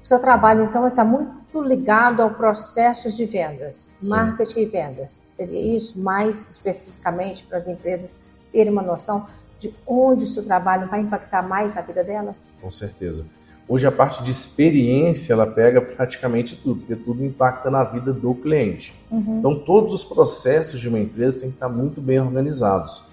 O 0.03 0.07
seu 0.07 0.19
trabalho, 0.19 0.65
então, 0.65 0.87
está 0.89 1.05
muito 1.05 1.63
ligado 1.63 2.23
ao 2.23 2.31
processo 2.31 3.09
de 3.11 3.25
vendas, 3.25 3.95
Sim. 4.01 4.09
marketing 4.09 4.61
e 4.61 4.67
vendas. 4.67 5.11
Seria 5.11 5.53
Sim. 5.53 5.75
isso, 5.77 5.99
mais 5.99 6.51
especificamente, 6.51 7.45
para 7.45 7.57
as 7.57 7.69
empresas 7.69 8.17
terem 8.51 8.73
uma 8.73 8.83
noção 8.83 9.27
de 9.61 9.73
onde 9.87 10.25
o 10.25 10.29
seu 10.29 10.43
trabalho 10.43 10.89
vai 10.89 11.01
impactar 11.01 11.41
mais 11.41 11.73
na 11.73 11.83
vida 11.83 12.03
delas? 12.03 12.53
Com 12.61 12.71
certeza. 12.71 13.25
Hoje 13.69 13.87
a 13.87 13.93
parte 13.93 14.25
de 14.25 14.33
experiência 14.33 15.33
ela 15.33 15.47
pega 15.47 15.81
praticamente 15.81 16.57
tudo, 16.57 16.81
porque 16.81 16.97
tudo 16.97 17.25
impacta 17.25 17.71
na 17.71 17.85
vida 17.85 18.13
do 18.13 18.35
cliente. 18.35 18.93
Uhum. 19.09 19.39
Então 19.39 19.61
todos 19.61 19.93
os 19.93 20.05
processos 20.05 20.81
de 20.81 20.89
uma 20.89 20.99
empresa 20.99 21.41
têm 21.41 21.51
que 21.51 21.57
estar 21.57 21.69
muito 21.69 22.01
bem 22.01 22.21
organizados. 22.21 23.05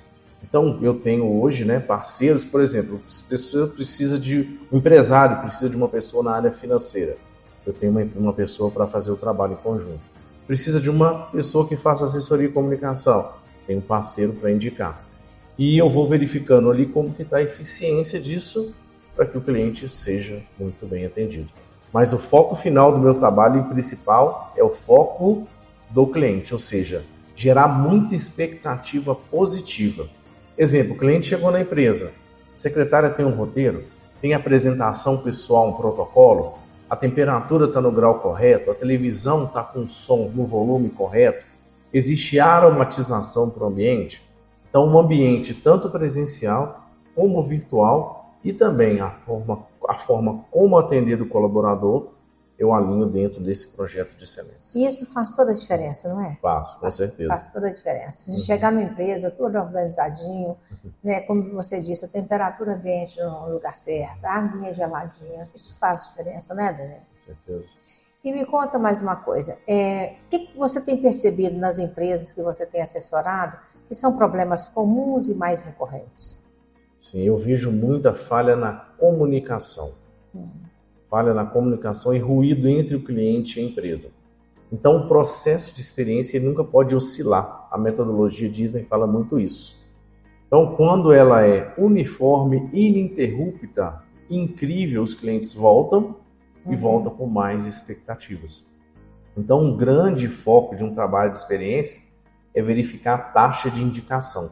Então 0.43 0.79
eu 0.81 0.95
tenho 0.95 1.41
hoje, 1.41 1.65
né, 1.65 1.79
parceiros, 1.79 2.43
por 2.43 2.61
exemplo, 2.61 3.01
pessoa 3.27 3.67
precisa 3.67 4.17
de 4.17 4.59
um 4.71 4.77
empresário 4.77 5.41
precisa 5.41 5.69
de 5.69 5.75
uma 5.75 5.87
pessoa 5.87 6.23
na 6.23 6.31
área 6.31 6.51
financeira. 6.51 7.17
Eu 7.65 7.73
tenho 7.73 7.91
uma, 7.91 8.07
uma 8.15 8.33
pessoa 8.33 8.71
para 8.71 8.87
fazer 8.87 9.11
o 9.11 9.17
trabalho 9.17 9.53
em 9.53 9.57
conjunto. 9.57 9.99
Precisa 10.47 10.79
de 10.79 10.89
uma 10.89 11.27
pessoa 11.27 11.67
que 11.67 11.77
faça 11.77 12.05
assessoria 12.05 12.47
e 12.47 12.51
comunicação. 12.51 13.33
Tem 13.67 13.77
um 13.77 13.81
parceiro 13.81 14.33
para 14.33 14.51
indicar 14.51 15.09
e 15.59 15.77
eu 15.77 15.89
vou 15.89 16.07
verificando 16.07 16.71
ali 16.71 16.85
como 16.85 17.13
que 17.13 17.21
está 17.21 17.35
a 17.37 17.41
eficiência 17.41 18.17
disso 18.17 18.73
para 19.13 19.25
que 19.25 19.37
o 19.37 19.41
cliente 19.41 19.89
seja 19.89 20.41
muito 20.57 20.87
bem 20.87 21.05
atendido. 21.05 21.49
Mas 21.91 22.13
o 22.13 22.17
foco 22.17 22.55
final 22.55 22.93
do 22.93 22.97
meu 22.97 23.13
trabalho 23.13 23.59
e 23.59 23.63
principal 23.63 24.53
é 24.55 24.63
o 24.63 24.69
foco 24.69 25.45
do 25.89 26.07
cliente, 26.07 26.53
ou 26.53 26.59
seja, 26.59 27.03
gerar 27.35 27.67
muita 27.67 28.15
expectativa 28.15 29.13
positiva. 29.13 30.07
Exemplo, 30.61 30.93
o 30.93 30.97
cliente 30.97 31.27
chegou 31.27 31.49
na 31.51 31.61
empresa, 31.61 32.11
a 32.53 32.57
secretária 32.57 33.09
tem 33.09 33.25
um 33.25 33.33
roteiro, 33.33 33.85
tem 34.21 34.33
apresentação 34.33 35.19
pessoal, 35.19 35.69
um 35.69 35.71
protocolo, 35.71 36.55
a 36.89 36.97
temperatura 36.97 37.67
está 37.67 37.79
no 37.79 37.89
grau 37.93 38.19
correto, 38.19 38.69
a 38.69 38.75
televisão 38.75 39.45
está 39.45 39.63
com 39.63 39.87
som 39.87 40.29
no 40.35 40.45
volume 40.45 40.89
correto, 40.89 41.45
existe 41.93 42.41
aromatização 42.41 43.49
para 43.49 43.63
o 43.63 43.67
ambiente, 43.67 44.21
então, 44.69 44.85
um 44.85 44.99
ambiente 44.99 45.53
tanto 45.53 45.89
presencial 45.89 46.89
como 47.15 47.41
virtual 47.41 48.33
e 48.43 48.51
também 48.51 48.99
a 48.99 49.11
forma, 49.11 49.63
a 49.87 49.97
forma 49.97 50.43
como 50.51 50.77
atender 50.77 51.21
o 51.21 51.29
colaborador, 51.29 52.09
eu 52.59 52.73
alinho 52.73 53.05
dentro 53.05 53.41
desse 53.41 53.69
projeto 53.69 54.13
de 54.17 54.25
excelência. 54.25 54.77
E 54.77 54.85
isso 54.85 55.05
faz 55.05 55.29
toda 55.29 55.51
a 55.51 55.53
diferença, 55.53 56.09
não 56.09 56.21
é? 56.21 56.37
Faz, 56.41 56.73
com 56.73 56.81
faz, 56.81 56.95
certeza. 56.95 57.29
Faz 57.29 57.45
toda 57.47 57.67
a 57.67 57.69
diferença. 57.69 58.19
Se 58.19 58.31
uhum. 58.31 58.37
chegar 58.39 58.69
numa 58.69 58.83
empresa 58.83 59.31
todo 59.31 59.57
organizadinho, 59.57 60.57
uhum. 60.83 60.91
né, 61.01 61.21
como 61.21 61.53
você 61.53 61.79
disse, 61.79 62.03
a 62.03 62.07
temperatura 62.09 62.73
ambiente 62.73 63.17
no 63.17 63.49
lugar 63.49 63.77
certo, 63.77 64.25
a 64.25 64.35
aguinha 64.35 64.73
geladinha, 64.73 65.49
isso 65.55 65.73
faz 65.79 66.09
diferença, 66.09 66.53
né, 66.53 66.73
Daniel? 66.73 67.01
Com 67.13 67.17
certeza. 67.17 67.69
E 68.21 68.33
me 68.33 68.45
conta 68.45 68.77
mais 68.77 68.99
uma 68.99 69.15
coisa, 69.15 69.57
é, 69.65 70.15
o 70.25 70.29
que 70.29 70.57
você 70.57 70.81
tem 70.81 71.01
percebido 71.01 71.57
nas 71.57 71.79
empresas 71.79 72.33
que 72.33 72.41
você 72.41 72.65
tem 72.65 72.81
assessorado 72.81 73.57
que 73.87 73.95
são 73.95 74.17
problemas 74.17 74.67
comuns 74.67 75.29
e 75.29 75.33
mais 75.33 75.61
recorrentes? 75.61 76.43
Sim, 76.99 77.21
eu 77.21 77.37
vejo 77.37 77.71
muita 77.71 78.13
falha 78.13 78.57
na 78.57 78.73
comunicação. 78.73 79.93
Hum. 80.35 80.49
Falha 81.09 81.33
na 81.33 81.45
comunicação 81.45 82.13
e 82.13 82.19
ruído 82.19 82.67
entre 82.67 82.95
o 82.95 83.03
cliente 83.03 83.59
e 83.59 83.63
a 83.63 83.65
empresa. 83.65 84.11
Então, 84.71 84.97
o 84.97 85.07
processo 85.07 85.73
de 85.73 85.81
experiência 85.81 86.39
nunca 86.39 86.63
pode 86.63 86.95
oscilar. 86.95 87.67
A 87.71 87.77
metodologia 87.77 88.47
Disney 88.47 88.83
fala 88.83 89.07
muito 89.07 89.39
isso. 89.39 89.79
Então, 90.45 90.75
quando 90.75 91.11
ela 91.11 91.45
é 91.45 91.73
uniforme, 91.77 92.69
ininterrupta, 92.71 94.03
incrível, 94.29 95.01
os 95.01 95.13
clientes 95.13 95.53
voltam 95.53 96.17
e 96.65 96.69
uhum. 96.69 96.77
volta 96.77 97.09
com 97.09 97.25
mais 97.25 97.65
expectativas. 97.65 98.63
Então, 99.35 99.61
um 99.61 99.77
grande 99.77 100.27
foco 100.27 100.75
de 100.75 100.83
um 100.83 100.93
trabalho 100.93 101.33
de 101.33 101.39
experiência 101.39 102.01
é 102.53 102.61
verificar 102.61 103.15
a 103.15 103.17
taxa 103.17 103.69
de 103.71 103.81
indicação. 103.81 104.51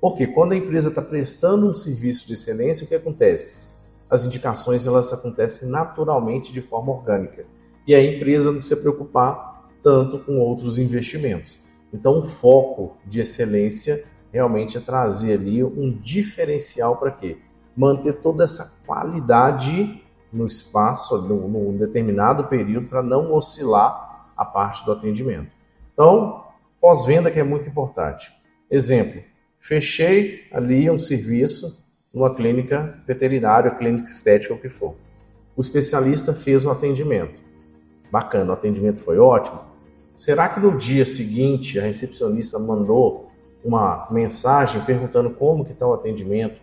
Porque 0.00 0.26
quando 0.26 0.52
a 0.52 0.56
empresa 0.56 0.90
está 0.90 1.02
prestando 1.02 1.66
um 1.66 1.74
serviço 1.74 2.26
de 2.26 2.34
excelência, 2.34 2.84
o 2.84 2.88
que 2.88 2.94
acontece? 2.94 3.56
As 4.10 4.24
indicações 4.24 4.86
elas 4.86 5.12
acontecem 5.12 5.68
naturalmente 5.68 6.52
de 6.52 6.62
forma 6.62 6.92
orgânica. 6.92 7.44
E 7.86 7.94
a 7.94 8.02
empresa 8.02 8.52
não 8.52 8.62
se 8.62 8.74
preocupar 8.76 9.68
tanto 9.82 10.18
com 10.18 10.38
outros 10.38 10.78
investimentos. 10.78 11.60
Então, 11.92 12.18
o 12.18 12.22
foco 12.24 12.96
de 13.06 13.20
excelência 13.20 14.04
realmente 14.32 14.76
é 14.76 14.80
trazer 14.80 15.34
ali 15.34 15.64
um 15.64 15.90
diferencial 15.90 16.96
para 16.96 17.10
quê? 17.10 17.38
Manter 17.76 18.14
toda 18.14 18.44
essa 18.44 18.78
qualidade 18.86 20.02
no 20.32 20.46
espaço, 20.46 21.16
num, 21.22 21.48
num 21.48 21.76
determinado 21.76 22.44
período, 22.44 22.88
para 22.88 23.02
não 23.02 23.32
oscilar 23.32 24.30
a 24.36 24.44
parte 24.44 24.84
do 24.84 24.92
atendimento. 24.92 25.50
Então, 25.92 26.44
pós-venda 26.80 27.30
que 27.30 27.40
é 27.40 27.44
muito 27.44 27.68
importante. 27.68 28.32
Exemplo, 28.70 29.22
fechei 29.58 30.46
ali 30.52 30.90
um 30.90 30.98
serviço 30.98 31.82
numa 32.12 32.34
clínica 32.34 32.98
veterinária, 33.06 33.70
clínica 33.70 34.08
estética, 34.08 34.54
o 34.54 34.58
que 34.58 34.68
for. 34.68 34.94
O 35.56 35.60
especialista 35.60 36.32
fez 36.32 36.64
um 36.64 36.70
atendimento. 36.70 37.40
Bacana, 38.10 38.50
o 38.50 38.54
atendimento 38.54 39.00
foi 39.02 39.18
ótimo. 39.18 39.60
Será 40.16 40.48
que 40.48 40.60
no 40.60 40.76
dia 40.76 41.04
seguinte 41.04 41.78
a 41.78 41.82
recepcionista 41.82 42.58
mandou 42.58 43.30
uma 43.64 44.08
mensagem 44.10 44.84
perguntando 44.84 45.30
como 45.30 45.64
que 45.64 45.72
está 45.72 45.86
o 45.86 45.92
atendimento, 45.92 46.60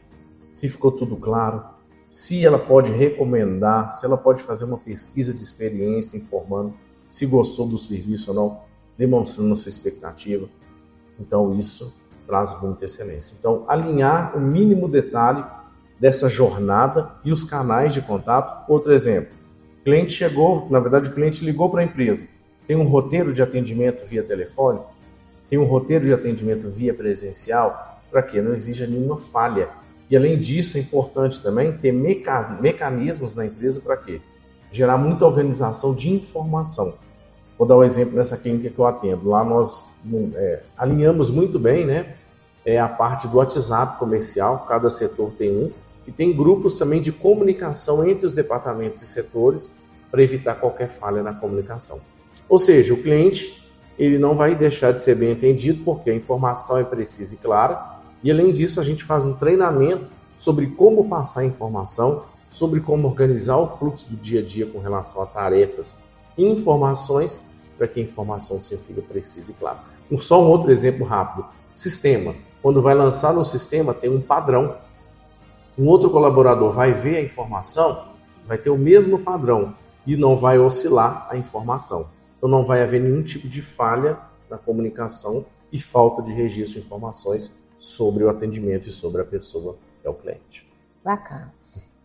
se 0.52 0.68
ficou 0.68 0.92
tudo 0.92 1.16
claro? 1.16 1.76
se 2.16 2.46
ela 2.46 2.58
pode 2.58 2.94
recomendar, 2.94 3.92
se 3.92 4.06
ela 4.06 4.18
pode 4.18 4.42
fazer 4.42 4.64
uma 4.64 4.78
pesquisa 4.78 5.34
de 5.34 5.44
experiência 5.44 6.16
informando 6.16 6.74
se 7.10 7.26
gostou 7.26 7.68
do 7.68 7.78
serviço 7.78 8.32
ou 8.32 8.36
não, 8.36 8.60
demonstrando 8.98 9.54
sua 9.56 9.68
expectativa. 9.68 10.48
Então, 11.20 11.60
isso 11.60 11.94
traz 12.26 12.60
muita 12.62 12.86
excelência. 12.86 13.36
Então, 13.40 13.64
alinhar 13.68 14.36
o 14.36 14.40
mínimo 14.40 14.88
detalhe 14.88 15.44
dessa 16.00 16.28
jornada 16.28 17.12
e 17.24 17.32
os 17.32 17.44
canais 17.44 17.94
de 17.94 18.02
contato. 18.02 18.70
Outro 18.70 18.94
exemplo: 18.94 19.32
o 19.82 19.84
cliente 19.84 20.14
chegou, 20.14 20.68
na 20.70 20.80
verdade, 20.80 21.10
o 21.10 21.14
cliente 21.14 21.44
ligou 21.44 21.70
para 21.70 21.82
a 21.82 21.86
empresa. 21.86 22.28
Tem 22.68 22.76
um 22.76 22.86
roteiro 22.86 23.34
de 23.34 23.42
atendimento 23.42 24.06
via 24.06 24.24
telefone, 24.24 24.80
tem 25.50 25.60
um 25.60 25.66
roteiro 25.66 26.06
de 26.06 26.14
atendimento 26.14 26.70
via 26.70 26.94
presencial, 26.94 28.02
para 28.10 28.24
que 28.24 28.42
não 28.42 28.54
exija 28.54 28.88
nenhuma 28.88 29.20
falha 29.20 29.70
E 30.10 30.16
além 30.16 30.40
disso, 30.40 30.78
é 30.78 30.82
importante 30.82 31.42
também 31.42 31.72
ter 31.78 31.92
meca 31.92 32.58
mecanismos 32.62 33.34
na 33.34 33.46
empresa 33.46 33.82
para 33.82 33.98
quê? 33.98 34.22
Gerar 34.72 34.98
muita 34.98 35.26
organização 35.26 35.96
de 35.96 36.12
informação. 36.12 36.94
Vou 37.58 37.68
dar 37.68 37.78
um 37.78 37.84
exemplo 37.84 38.16
nessa 38.16 38.38
clínica 38.38 38.70
que 38.70 38.78
eu 38.78 38.86
atendo. 38.86 39.30
Lá 39.30 39.44
nós 39.44 39.96
é, 40.36 40.62
alinhamos 40.78 41.30
muito 41.30 41.58
bem, 41.58 41.86
né? 41.86 42.16
É 42.66 42.80
a 42.80 42.88
parte 42.88 43.28
do 43.28 43.38
WhatsApp 43.38 43.98
comercial, 43.98 44.66
cada 44.68 44.90
setor 44.90 45.32
tem 45.32 45.52
um, 45.52 45.72
e 46.08 46.12
tem 46.12 46.36
grupos 46.36 46.78
também 46.78 47.02
de 47.02 47.12
comunicação 47.12 48.06
entre 48.08 48.26
os 48.26 48.34
departamentos 48.34 49.02
e 49.02 49.08
setores 49.08 49.74
para 50.12 50.22
evitar 50.22 50.56
qualquer 50.56 50.90
falha 50.90 51.24
na 51.24 51.34
comunicação. 51.34 52.00
Ou 52.50 52.60
seja, 52.60 52.94
o 52.94 53.02
cliente 53.02 53.64
ele 53.98 54.18
não 54.18 54.36
vai 54.36 54.56
deixar 54.56 54.92
de 54.92 55.00
ser 55.00 55.16
bem 55.16 55.32
entendido 55.32 55.84
porque 55.84 56.10
a 56.10 56.14
informação 56.14 56.78
é 56.78 56.84
precisa 56.84 57.34
e 57.34 57.38
clara. 57.38 58.00
E 58.22 58.30
além 58.30 58.52
disso, 58.52 58.82
a 58.82 58.84
gente 58.84 59.04
faz 59.04 59.26
um 59.26 59.34
treinamento 59.34 60.06
sobre 60.38 60.68
como 60.68 61.08
passar 61.08 61.42
a 61.42 61.46
informação, 61.46 62.26
sobre 62.50 62.82
como 62.82 63.08
organizar 63.08 63.58
o 63.58 63.68
fluxo 63.68 64.10
do 64.10 64.18
dia 64.18 64.42
a 64.42 64.44
dia 64.44 64.66
com 64.66 64.80
relação 64.80 65.22
a 65.22 65.26
tarefas 65.26 65.96
informações 66.38 67.44
para 67.78 67.88
que 67.88 68.00
a 68.00 68.04
informação 68.04 68.60
seja 68.60 68.82
precisa 69.08 69.52
e 69.52 69.54
clara. 69.54 69.80
Um, 70.12 70.18
só 70.20 70.42
um 70.42 70.48
outro 70.48 70.72
exemplo 70.72 71.06
rápido. 71.06 71.46
Sistema. 71.74 72.36
Quando 72.62 72.82
vai 72.82 72.96
lançar 72.96 73.34
no 73.34 73.44
sistema, 73.44 73.94
tem 73.94 74.10
um 74.10 74.22
padrão. 74.22 74.78
Um 75.78 75.88
outro 75.88 76.10
colaborador 76.10 76.72
vai 76.72 76.94
ver 76.94 77.18
a 77.18 77.22
informação, 77.22 78.08
vai 78.48 78.58
ter 78.58 78.70
o 78.70 78.78
mesmo 78.78 79.20
padrão 79.20 79.76
e 80.08 80.16
não 80.16 80.38
vai 80.38 80.58
oscilar 80.58 81.28
a 81.30 81.36
informação. 81.36 82.10
Então 82.38 82.48
não 82.48 82.66
vai 82.66 82.82
haver 82.82 83.02
nenhum 83.02 83.22
tipo 83.22 83.48
de 83.48 83.62
falha 83.62 84.18
na 84.50 84.58
comunicação 84.58 85.46
e 85.72 85.80
falta 85.80 86.22
de 86.22 86.32
registro 86.32 86.80
de 86.80 86.86
informações 86.86 87.54
sobre 87.78 88.24
o 88.24 88.30
atendimento 88.30 88.88
e 88.88 88.92
sobre 88.92 89.22
a 89.22 89.26
pessoa 89.26 89.76
que 90.02 90.08
é 90.08 90.10
o 90.10 90.14
cliente. 90.14 90.66
Bacana. 91.04 91.54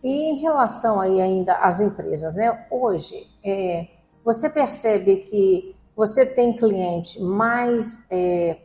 E 0.03 0.31
em 0.31 0.41
relação 0.41 0.99
aí 0.99 1.21
ainda 1.21 1.55
às 1.55 1.79
empresas, 1.79 2.33
né? 2.33 2.65
Hoje, 2.69 3.27
é, 3.43 3.87
você 4.23 4.49
percebe 4.49 5.17
que 5.17 5.75
você 5.95 6.25
tem 6.25 6.55
cliente 6.55 7.21
mais 7.21 8.03
é, 8.09 8.57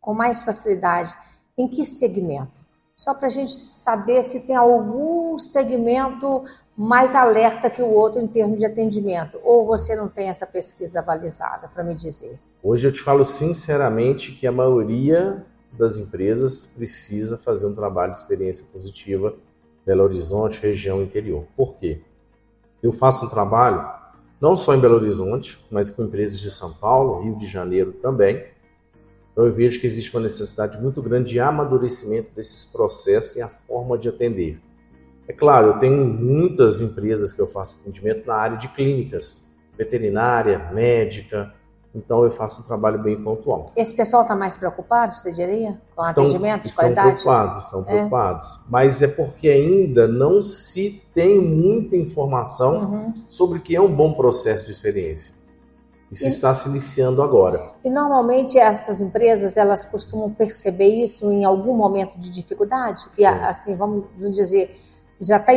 com 0.00 0.14
mais 0.14 0.42
facilidade 0.42 1.14
em 1.56 1.68
que 1.68 1.84
segmento? 1.84 2.62
Só 2.94 3.14
para 3.14 3.26
a 3.26 3.30
gente 3.30 3.52
saber 3.52 4.22
se 4.22 4.46
tem 4.46 4.54
algum 4.54 5.38
segmento 5.38 6.44
mais 6.76 7.14
alerta 7.14 7.70
que 7.70 7.82
o 7.82 7.88
outro 7.88 8.20
em 8.20 8.26
termos 8.26 8.58
de 8.58 8.66
atendimento? 8.66 9.40
Ou 9.42 9.66
você 9.66 9.96
não 9.96 10.08
tem 10.08 10.28
essa 10.28 10.46
pesquisa 10.46 11.02
balizada 11.02 11.68
para 11.68 11.82
me 11.82 11.94
dizer? 11.94 12.38
Hoje 12.62 12.86
eu 12.86 12.92
te 12.92 13.00
falo 13.00 13.24
sinceramente 13.24 14.32
que 14.32 14.46
a 14.46 14.52
maioria 14.52 15.44
das 15.72 15.96
empresas 15.96 16.66
precisa 16.66 17.38
fazer 17.38 17.66
um 17.66 17.74
trabalho 17.74 18.12
de 18.12 18.18
experiência 18.18 18.64
positiva 18.70 19.34
Belo 19.84 20.04
Horizonte, 20.04 20.60
região 20.60 21.02
interior. 21.02 21.44
Por 21.56 21.74
quê? 21.74 22.00
Eu 22.82 22.92
faço 22.92 23.26
um 23.26 23.28
trabalho 23.28 23.84
não 24.42 24.56
só 24.56 24.74
em 24.74 24.80
Belo 24.80 24.96
Horizonte, 24.96 25.64
mas 25.70 25.88
com 25.88 26.02
empresas 26.02 26.40
de 26.40 26.50
São 26.50 26.72
Paulo, 26.72 27.22
Rio 27.22 27.38
de 27.38 27.46
Janeiro 27.46 27.92
também. 27.92 28.44
Então 29.30 29.46
eu 29.46 29.52
vejo 29.52 29.80
que 29.80 29.86
existe 29.86 30.12
uma 30.12 30.22
necessidade 30.24 30.82
muito 30.82 31.00
grande 31.00 31.30
de 31.30 31.38
amadurecimento 31.38 32.30
desses 32.34 32.64
processos 32.64 33.36
e 33.36 33.40
a 33.40 33.46
forma 33.46 33.96
de 33.96 34.08
atender. 34.08 34.60
É 35.28 35.32
claro, 35.32 35.68
eu 35.68 35.78
tenho 35.78 36.04
muitas 36.04 36.80
empresas 36.80 37.32
que 37.32 37.40
eu 37.40 37.46
faço 37.46 37.78
atendimento 37.80 38.26
na 38.26 38.34
área 38.34 38.56
de 38.56 38.66
clínicas, 38.66 39.48
veterinária, 39.78 40.70
médica, 40.74 41.54
então 41.94 42.24
eu 42.24 42.30
faço 42.30 42.60
um 42.60 42.64
trabalho 42.64 42.98
bem 42.98 43.22
pontual. 43.22 43.66
Esse 43.76 43.94
pessoal 43.94 44.22
está 44.22 44.34
mais 44.34 44.56
preocupado, 44.56 45.14
você 45.14 45.30
diria, 45.30 45.78
com 45.94 46.02
estão, 46.02 46.24
atendimento, 46.24 46.66
estão 46.66 46.84
qualidade? 46.84 47.08
Preocupados, 47.08 47.64
estão 47.64 47.80
é. 47.80 47.84
preocupados. 47.84 48.60
Mas 48.68 49.02
é 49.02 49.08
porque 49.08 49.48
ainda 49.48 50.08
não 50.08 50.40
se 50.40 51.02
tem 51.14 51.38
muita 51.38 51.94
informação 51.96 52.84
uhum. 52.84 53.14
sobre 53.28 53.58
o 53.58 53.62
que 53.62 53.76
é 53.76 53.80
um 53.80 53.94
bom 53.94 54.14
processo 54.14 54.64
de 54.64 54.72
experiência. 54.72 55.34
Isso 56.10 56.24
e, 56.24 56.28
está 56.28 56.54
se 56.54 56.68
iniciando 56.68 57.22
agora. 57.22 57.72
E 57.84 57.90
normalmente 57.90 58.58
essas 58.58 59.00
empresas 59.00 59.56
elas 59.56 59.84
costumam 59.84 60.30
perceber 60.30 61.02
isso 61.02 61.30
em 61.30 61.44
algum 61.44 61.74
momento 61.74 62.18
de 62.18 62.30
dificuldade, 62.30 63.08
que 63.10 63.22
Sim. 63.22 63.26
assim 63.26 63.76
vamos 63.76 64.06
dizer 64.32 64.74
já 65.20 65.36
está 65.36 65.52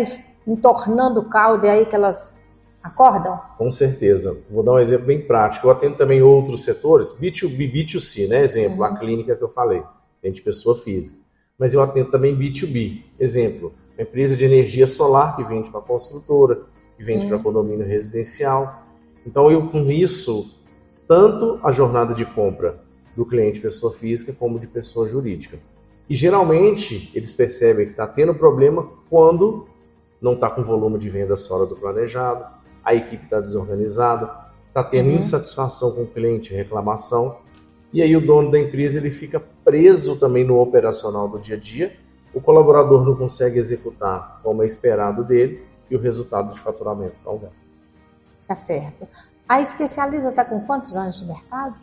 entornando 0.45 1.21
o 1.21 1.25
caldo, 1.25 1.65
é 1.65 1.71
aí 1.71 1.85
que 1.85 1.95
elas 1.95 2.44
acordam? 2.85 3.39
Com 3.57 3.71
certeza. 3.71 4.37
Vou 4.49 4.63
dar 4.63 4.73
um 4.73 4.79
exemplo 4.79 5.07
bem 5.07 5.19
prático. 5.19 5.67
Eu 5.67 5.71
atendo 5.71 5.95
também 5.95 6.21
outros 6.21 6.63
setores, 6.63 7.11
B2B, 7.11 7.71
B2C, 7.71 8.27
né? 8.27 8.43
Exemplo, 8.43 8.77
uhum. 8.77 8.83
a 8.83 8.97
clínica 8.97 9.35
que 9.35 9.43
eu 9.43 9.49
falei, 9.49 9.83
de 10.23 10.41
pessoa 10.41 10.77
física. 10.77 11.17
Mas 11.57 11.73
eu 11.73 11.81
atendo 11.81 12.11
também 12.11 12.37
B2B. 12.37 13.03
Exemplo, 13.19 13.73
uma 13.97 14.03
empresa 14.03 14.35
de 14.35 14.45
energia 14.45 14.85
solar 14.85 15.35
que 15.35 15.43
vende 15.43 15.69
para 15.69 15.81
construtora, 15.81 16.61
que 16.97 17.03
vende 17.03 17.25
uhum. 17.25 17.29
para 17.29 17.39
condomínio 17.39 17.85
residencial. 17.85 18.83
Então, 19.25 19.51
eu 19.51 19.67
com 19.67 19.89
isso, 19.89 20.61
tanto 21.07 21.59
a 21.63 21.71
jornada 21.71 22.13
de 22.13 22.25
compra 22.25 22.83
do 23.15 23.25
cliente 23.25 23.59
pessoa 23.59 23.93
física 23.93 24.33
como 24.33 24.59
de 24.59 24.67
pessoa 24.67 25.07
jurídica. 25.07 25.57
E 26.07 26.13
geralmente 26.13 27.09
eles 27.15 27.33
percebem 27.33 27.85
que 27.85 27.91
está 27.91 28.05
tendo 28.05 28.35
problema 28.35 28.87
quando 29.09 29.67
não 30.21 30.33
está 30.33 30.49
com 30.49 30.63
volume 30.63 30.99
de 30.99 31.09
vendas 31.09 31.47
fora 31.47 31.65
do 31.65 31.75
planejado, 31.75 32.45
a 32.85 32.93
equipe 32.93 33.23
está 33.23 33.41
desorganizada, 33.41 34.31
está 34.67 34.83
tendo 34.83 35.09
uhum. 35.09 35.15
insatisfação 35.15 35.91
com 35.91 36.03
o 36.03 36.07
cliente, 36.07 36.53
reclamação, 36.53 37.39
e 37.91 38.01
aí 38.01 38.15
o 38.15 38.25
dono 38.25 38.51
da 38.51 38.59
empresa 38.59 38.99
ele 38.99 39.09
fica 39.09 39.41
preso 39.63 40.15
também 40.17 40.43
no 40.43 40.59
operacional 40.59 41.27
do 41.27 41.39
dia 41.39 41.55
a 41.55 41.59
dia, 41.59 41.97
o 42.33 42.39
colaborador 42.39 43.03
não 43.03 43.15
consegue 43.15 43.57
executar 43.57 44.41
como 44.43 44.61
é 44.61 44.65
esperado 44.65 45.23
dele 45.23 45.63
e 45.89 45.95
o 45.95 45.99
resultado 45.99 46.53
de 46.53 46.59
faturamento 46.59 47.15
não 47.25 47.37
vem. 47.37 47.49
Tá 48.47 48.55
certo. 48.55 49.07
A 49.47 49.61
especializa 49.61 50.27
está 50.27 50.43
com 50.43 50.59
quantos 50.61 50.95
anos 50.95 51.19
de 51.19 51.25
mercado? 51.25 51.75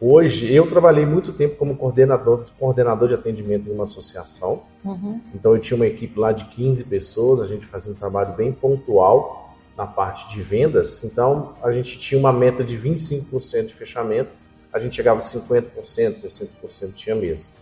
Hoje, 0.00 0.52
eu 0.52 0.68
trabalhei 0.68 1.06
muito 1.06 1.32
tempo 1.32 1.56
como 1.56 1.76
coordenador, 1.76 2.44
coordenador 2.58 3.08
de 3.08 3.14
atendimento 3.14 3.68
em 3.68 3.72
uma 3.72 3.84
associação. 3.84 4.64
Uhum. 4.84 5.20
Então, 5.34 5.54
eu 5.54 5.60
tinha 5.60 5.76
uma 5.76 5.86
equipe 5.86 6.18
lá 6.18 6.32
de 6.32 6.44
15 6.46 6.84
pessoas, 6.84 7.40
a 7.40 7.46
gente 7.46 7.64
fazia 7.64 7.92
um 7.92 7.96
trabalho 7.96 8.34
bem 8.34 8.52
pontual 8.52 9.43
na 9.76 9.86
parte 9.86 10.28
de 10.28 10.40
vendas. 10.42 11.02
Então, 11.04 11.54
a 11.62 11.70
gente 11.70 11.98
tinha 11.98 12.18
uma 12.18 12.32
meta 12.32 12.62
de 12.62 12.76
25% 12.76 13.66
de 13.66 13.74
fechamento, 13.74 14.30
a 14.72 14.78
gente 14.78 14.96
chegava 14.96 15.20
a 15.20 15.22
50%, 15.22 15.70
60% 15.74 16.92
tinha 16.92 17.14
mesa. 17.14 17.52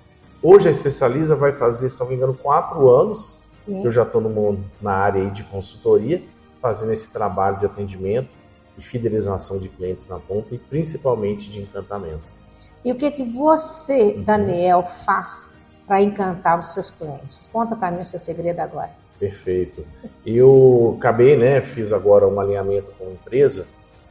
Hoje, 0.43 0.69
a 0.69 0.71
Especializa 0.71 1.37
vai 1.37 1.53
fazer, 1.53 1.89
se 1.89 2.01
não 2.01 2.09
me 2.09 2.15
engano, 2.15 2.35
quatro 2.35 2.91
anos 2.91 3.39
Sim. 3.65 3.85
eu 3.85 3.93
já 3.93 4.03
estou 4.03 4.59
na 4.81 4.93
área 4.93 5.31
de 5.31 5.45
consultoria, 5.45 6.23
fazendo 6.61 6.93
esse 6.93 7.13
trabalho 7.13 7.59
de 7.59 7.67
atendimento 7.67 8.37
e 8.77 8.83
fidelização 8.83 9.59
de 9.59 9.69
clientes 9.69 10.07
na 10.07 10.19
ponta 10.19 10.55
e 10.55 10.59
principalmente 10.59 11.51
de 11.51 11.61
encantamento. 11.61 12.43
E 12.85 12.91
o 12.91 12.97
que 12.97 13.11
que 13.11 13.25
você, 13.25 14.15
uhum. 14.15 14.23
Daniel, 14.23 14.85
faz 14.87 15.51
para 15.87 16.01
encantar 16.03 16.59
os 16.59 16.73
seus 16.73 16.91
clientes? 16.91 17.49
Conta 17.53 17.77
para 17.77 17.91
mim 17.91 18.03
o 18.03 18.07
seu 18.07 18.19
segredo 18.19 18.61
agora. 18.61 19.02
Perfeito. 19.23 19.87
Eu 20.27 20.97
acabei, 20.99 21.37
né, 21.37 21.61
fiz 21.61 21.93
agora 21.93 22.27
um 22.27 22.41
alinhamento 22.41 22.89
com 22.99 23.07
a 23.07 23.11
empresa 23.13 23.69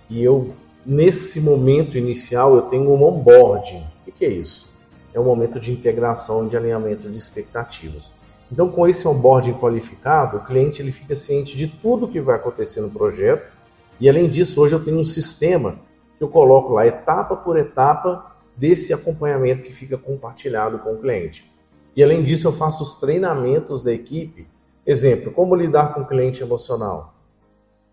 e 0.09 0.23
eu 0.23 0.53
nesse 0.85 1.41
momento 1.41 1.97
inicial 1.97 2.55
eu 2.55 2.61
tenho 2.61 2.89
um 2.89 3.03
onboarding. 3.03 3.83
O 4.07 4.11
que 4.13 4.23
é 4.23 4.29
isso? 4.29 4.71
É 5.13 5.19
um 5.19 5.25
momento 5.25 5.59
de 5.59 5.69
integração, 5.69 6.47
de 6.47 6.55
alinhamento 6.55 7.09
de 7.09 7.17
expectativas. 7.17 8.15
Então, 8.49 8.69
com 8.69 8.87
esse 8.87 9.05
onboarding 9.05 9.51
qualificado, 9.55 10.37
o 10.37 10.45
cliente 10.45 10.81
ele 10.81 10.93
fica 10.93 11.13
ciente 11.13 11.57
de 11.57 11.67
tudo 11.67 12.07
que 12.07 12.21
vai 12.21 12.37
acontecer 12.37 12.79
no 12.79 12.89
projeto 12.89 13.51
e 13.99 14.07
além 14.07 14.29
disso, 14.29 14.61
hoje 14.61 14.77
eu 14.77 14.81
tenho 14.81 14.97
um 14.97 15.03
sistema 15.03 15.75
que 16.17 16.23
eu 16.23 16.29
coloco 16.29 16.71
lá 16.71 16.87
etapa 16.87 17.35
por 17.35 17.57
etapa 17.57 18.33
desse 18.55 18.93
acompanhamento 18.93 19.63
que 19.63 19.73
fica 19.73 19.97
compartilhado 19.97 20.79
com 20.79 20.93
o 20.93 20.97
cliente. 20.99 21.51
E 21.97 22.01
além 22.01 22.23
disso, 22.23 22.47
eu 22.47 22.53
faço 22.53 22.81
os 22.81 22.93
treinamentos 22.93 23.81
da 23.81 23.91
equipe. 23.91 24.47
Exemplo, 24.85 25.31
como 25.31 25.55
lidar 25.55 25.93
com 25.93 26.01
o 26.01 26.07
cliente 26.07 26.41
emocional, 26.41 27.13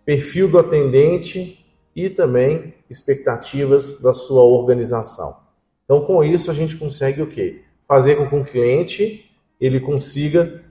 perfil 0.05 0.51
do 0.51 0.59
atendente 0.59 1.65
e 1.95 2.09
também 2.09 2.75
expectativas 2.89 4.01
da 4.01 4.15
sua 4.15 4.43
organização. 4.43 5.37
Então, 5.85 6.05
com 6.05 6.23
isso 6.25 6.51
a 6.51 6.55
gente 6.55 6.77
consegue 6.77 7.21
o 7.23 7.27
quê? 7.27 7.63
Fazer 7.87 8.17
com 8.17 8.29
que 8.29 8.37
o 8.37 8.45
cliente 8.45 9.31
ele 9.61 9.81
consiga 9.81 10.65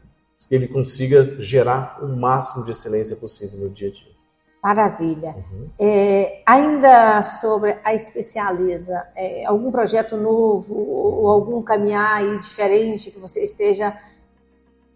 ele 0.52 0.68
consiga 0.68 1.42
gerar 1.42 1.98
o 2.04 2.08
máximo 2.08 2.64
de 2.64 2.72
excelência 2.72 3.16
possível 3.16 3.60
no 3.60 3.70
dia 3.72 3.90
a 3.90 3.92
dia. 3.92 4.18
Maravilha. 4.64 5.36
Uhum. 5.36 5.70
É, 5.80 6.42
ainda 6.46 7.24
sobre 7.24 7.78
a 7.84 7.94
especializa, 7.96 9.08
é, 9.16 9.46
algum 9.46 9.72
projeto 9.72 10.18
novo 10.18 10.76
ou 10.78 11.28
algum 11.28 11.62
caminhar 11.62 12.18
aí 12.18 12.40
diferente 12.40 13.10
que 13.10 13.20
você 13.20 13.44
esteja 13.44 13.98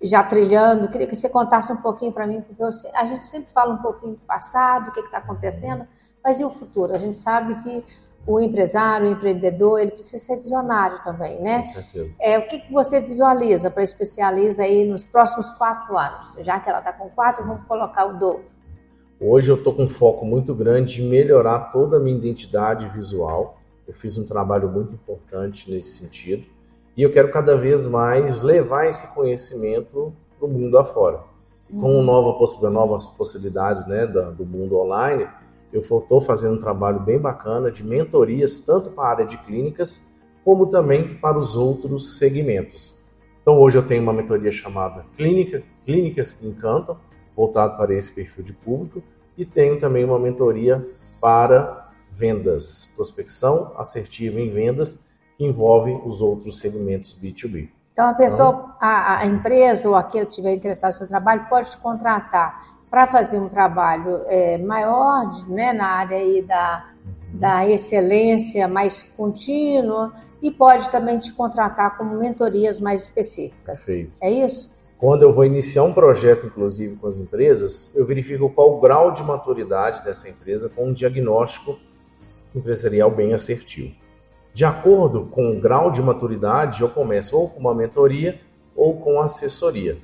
já 0.02 0.24
trilhando? 0.24 0.88
Queria 0.88 1.08
que 1.08 1.16
você 1.16 1.30
contasse 1.30 1.72
um 1.72 1.78
pouquinho 1.78 2.12
para 2.12 2.26
mim, 2.26 2.42
porque 2.42 2.74
sei, 2.74 2.92
a 2.94 3.06
gente 3.06 3.26
sempre 3.26 3.52
fala 3.52 3.74
um 3.74 3.78
pouquinho 3.78 4.14
do 4.14 4.22
passado, 4.22 4.90
o 4.90 4.92
que 4.92 5.00
está 5.00 5.20
acontecendo, 5.20 5.86
mas 6.24 6.40
e 6.40 6.44
o 6.44 6.50
futuro? 6.50 6.94
A 6.94 6.98
gente 6.98 7.18
sabe 7.18 7.56
que 7.64 7.84
o 8.26 8.40
empresário, 8.40 9.08
o 9.08 9.12
empreendedor, 9.12 9.80
ele 9.80 9.92
precisa 9.92 10.24
ser 10.24 10.38
visionário 10.38 11.04
também, 11.04 11.42
né? 11.42 11.62
Com 11.62 11.74
certeza. 11.74 12.16
É, 12.20 12.38
o 12.38 12.48
que, 12.48 12.60
que 12.60 12.72
você 12.72 13.02
visualiza 13.02 13.72
para 13.72 13.84
especializa 13.84 14.64
aí 14.64 14.86
nos 14.86 15.08
próximos 15.08 15.50
quatro 15.52 15.98
anos? 15.98 16.38
Já 16.42 16.60
que 16.60 16.70
ela 16.70 16.80
está 16.80 16.94
com 16.94 17.10
quatro, 17.10 17.46
vamos 17.46 17.64
colocar 17.64 18.06
o 18.06 18.20
dobro. 18.20 18.46
Hoje 19.20 19.52
eu 19.52 19.56
estou 19.56 19.74
com 19.74 19.84
um 19.84 19.90
foco 19.90 20.26
muito 20.26 20.54
grande 20.54 21.02
em 21.02 21.08
melhorar 21.08 21.72
toda 21.72 21.98
a 21.98 22.00
minha 22.00 22.18
identidade 22.18 22.88
visual. 22.90 23.60
Eu 23.88 23.94
fiz 23.94 24.18
um 24.18 24.26
trabalho 24.26 24.70
muito 24.70 24.94
importante 24.94 25.70
nesse 25.70 25.98
sentido. 25.98 26.46
E 26.96 27.04
eu 27.04 27.12
quero 27.12 27.32
cada 27.32 27.56
vez 27.56 27.86
mais 27.86 28.42
levar 28.42 28.88
esse 28.88 29.08
conhecimento 29.14 30.14
para 30.38 30.46
o 30.46 30.50
mundo 30.50 30.78
afora. 30.78 31.22
Com 31.70 32.02
nova 32.02 32.38
possibilidade, 32.38 32.74
novas 32.74 33.06
possibilidades 33.06 33.88
né, 33.88 34.06
do 34.06 34.46
mundo 34.46 34.78
online, 34.78 35.28
eu 35.72 35.80
estou 35.80 36.20
fazendo 36.20 36.56
um 36.56 36.60
trabalho 36.60 37.00
bem 37.00 37.18
bacana 37.18 37.72
de 37.72 37.82
mentorias, 37.82 38.60
tanto 38.60 38.92
para 38.92 39.06
a 39.06 39.10
área 39.10 39.26
de 39.26 39.38
clínicas, 39.38 40.12
como 40.44 40.68
também 40.68 41.16
para 41.16 41.38
os 41.38 41.56
outros 41.56 42.18
segmentos. 42.18 42.94
Então 43.42 43.58
hoje 43.58 43.78
eu 43.78 43.88
tenho 43.88 44.04
uma 44.04 44.12
mentoria 44.12 44.52
chamada 44.52 45.06
Clínica, 45.16 45.64
Clínicas 45.86 46.34
que 46.34 46.46
Encantam, 46.46 46.98
voltado 47.36 47.78
para 47.78 47.94
esse 47.94 48.12
perfil 48.12 48.44
de 48.44 48.54
público, 48.54 49.02
e 49.38 49.46
tenho 49.46 49.80
também 49.80 50.04
uma 50.04 50.20
mentoria 50.20 50.86
para 51.22 51.90
vendas, 52.12 52.92
prospecção 52.96 53.72
assertiva 53.78 54.40
em 54.40 54.50
vendas, 54.50 55.00
que 55.38 55.46
envolve 55.46 55.92
os 56.06 56.22
outros 56.22 56.60
segmentos 56.60 57.18
B2B. 57.22 57.70
Então, 57.94 58.10
a 58.10 58.14
pessoa, 58.14 58.50
então, 58.50 58.76
a, 58.80 59.20
a, 59.20 59.26
empresa 59.26 59.90
ou 59.90 59.96
aquele 59.96 60.26
que 60.26 60.32
estiver 60.32 60.54
interessado 60.54 60.94
no 60.94 60.98
seu 61.00 61.08
trabalho 61.08 61.46
pode 61.50 61.72
te 61.72 61.78
contratar 61.78 62.66
para 62.90 63.08
fazer 63.08 63.40
um 63.40 63.48
trabalho 63.48 64.22
é, 64.28 64.58
maior 64.58 65.48
né, 65.48 65.72
na 65.74 65.88
área 65.88 66.18
aí 66.18 66.42
da, 66.42 66.90
uhum. 67.06 67.40
da 67.40 67.68
excelência 67.68 68.68
mais 68.68 69.04
contínua 69.04 70.14
e 70.42 70.50
pode 70.50 70.90
também 70.90 71.20
te 71.20 71.32
contratar 71.34 71.98
como 71.98 72.18
mentorias 72.18 72.80
mais 72.80 73.04
específicas. 73.04 73.86
Perfeito. 73.86 74.12
É 74.22 74.30
isso? 74.30 74.76
Quando 74.98 75.24
eu 75.24 75.32
vou 75.32 75.46
iniciar 75.46 75.84
um 75.84 75.94
projeto, 75.94 76.46
inclusive 76.46 76.96
com 76.96 77.08
as 77.08 77.18
empresas, 77.18 77.92
eu 77.96 78.06
verifico 78.06 78.50
qual 78.50 78.78
o 78.78 78.80
grau 78.80 79.12
de 79.12 79.24
maturidade 79.24 80.04
dessa 80.04 80.30
empresa 80.30 80.70
com 80.70 80.90
um 80.90 80.94
diagnóstico 80.94 81.80
empresarial 82.54 83.10
bem 83.10 83.34
assertivo. 83.34 83.96
De 84.54 84.66
acordo 84.66 85.26
com 85.32 85.52
o 85.52 85.60
grau 85.60 85.92
de 85.92 86.02
maturidade, 86.02 86.82
eu 86.82 86.90
começo 86.90 87.38
ou 87.38 87.50
com 87.50 87.60
uma 87.60 87.74
mentoria 87.74 88.40
ou 88.76 88.98
com 88.98 89.22
assessoria. 89.22 89.98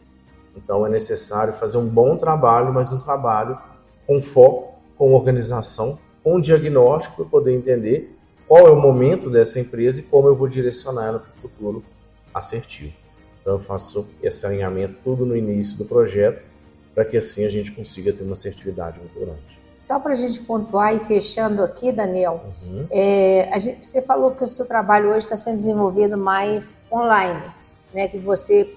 Então 0.56 0.86
é 0.86 0.90
necessário 0.90 1.54
fazer 1.54 1.78
um 1.78 1.88
bom 1.88 2.18
trabalho, 2.18 2.74
mas 2.74 2.92
um 2.92 3.00
trabalho 3.00 3.58
com 4.06 4.22
foco, 4.22 4.76
com 4.98 5.14
organização, 5.14 6.00
com 6.24 6.40
diagnóstico 6.40 7.18
para 7.18 7.26
poder 7.26 7.54
entender 7.54 8.16
qual 8.48 8.66
é 8.66 8.70
o 8.70 8.82
momento 8.82 9.30
dessa 9.30 9.60
empresa 9.60 10.00
e 10.00 10.04
como 10.04 10.30
eu 10.30 10.36
vou 10.36 10.48
direcionar 10.48 11.08
ela 11.08 11.20
para 11.20 11.32
o 11.36 11.42
futuro 11.42 11.84
assertivo. 12.34 12.94
Então 13.42 13.56
eu 13.56 13.60
faço 13.60 14.08
esse 14.24 14.46
alinhamento 14.46 14.96
tudo 15.04 15.26
no 15.26 15.36
início 15.36 15.78
do 15.78 15.86
projeto 15.86 16.44
para 16.96 17.06
que 17.06 17.18
assim 17.18 17.46
a 17.46 17.50
gente 17.50 17.72
consiga 17.72 18.14
ter 18.14 18.24
uma 18.24 18.34
assertividade 18.34 19.00
muito 19.00 19.20
grande. 19.20 19.66
Só 19.88 20.02
para 20.02 20.12
a 20.12 20.15
gente 20.15 20.41
pontuar 20.41 20.93
e 20.93 21.00
fechando 21.00 21.63
aqui, 21.63 21.93
Daniel, 21.93 22.41
uhum. 22.67 22.88
é, 22.91 23.50
gente, 23.58 23.88
você 23.88 24.02
falou 24.02 24.32
que 24.32 24.43
o 24.43 24.47
seu 24.47 24.65
trabalho 24.65 25.08
hoje 25.12 25.19
está 25.19 25.38
sendo 25.38 25.56
desenvolvido 25.56 26.17
mais 26.17 26.78
online, 26.91 27.41
né? 27.93 28.10
Que 28.10 28.17
você 28.17 28.76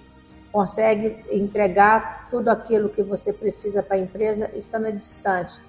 consegue 0.52 1.16
entregar 1.32 2.28
tudo 2.30 2.48
aquilo 2.48 2.88
que 2.88 3.02
você 3.02 3.32
precisa 3.32 3.82
para 3.82 3.96
a 3.96 3.98
empresa 3.98 4.52
estando 4.54 4.92
distante. 4.92 5.60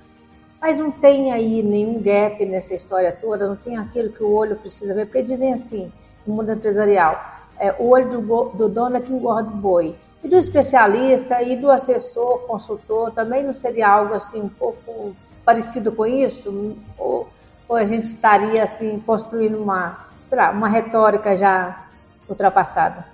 Mas 0.62 0.77
não 0.77 0.91
tem 0.91 1.32
aí 1.32 1.63
nenhum 1.63 1.99
gap 1.99 2.45
nessa 2.45 2.75
história 2.75 3.12
toda, 3.12 3.47
não 3.47 3.56
tem 3.56 3.77
aquilo 3.77 4.12
que 4.12 4.21
o 4.21 4.32
olho 4.32 4.58
precisa 4.58 4.93
ver, 4.93 5.08
porque 5.08 5.23
dizem 5.23 5.54
assim, 5.54 5.91
no 6.23 6.36
mundo 6.36 6.51
empresarial, 6.51 7.19
é, 7.58 7.73
o 7.80 7.89
olho 7.89 8.21
do, 8.21 8.49
do 8.49 8.69
dono 8.69 8.95
é 8.95 9.01
que 9.01 9.12
engorda 9.12 9.49
o 9.49 9.58
boi. 9.58 9.95
E 10.23 10.27
do 10.27 10.38
especialista 10.38 11.41
e 11.41 11.56
do 11.58 11.71
assessor, 11.71 12.41
consultor, 12.41 13.10
também 13.10 13.43
não 13.43 13.54
seria 13.54 13.89
algo 13.89 14.13
assim 14.13 14.39
um 14.39 14.49
pouco 14.49 15.15
parecido 15.52 15.92
com 15.92 16.06
isso? 16.06 16.78
Ou, 16.98 17.28
ou 17.68 17.76
a 17.76 17.84
gente 17.84 18.06
estaria 18.06 18.64
assim 18.64 19.00
construindo 19.06 19.58
uma, 19.62 20.08
lá, 20.32 20.52
uma 20.52 20.70
retórica 20.70 21.36
já 21.36 21.88
ultrapassada? 22.28 23.06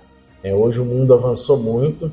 É, 0.42 0.54
hoje 0.54 0.80
o 0.80 0.84
mundo 0.84 1.12
avançou 1.12 1.58
muito. 1.58 2.12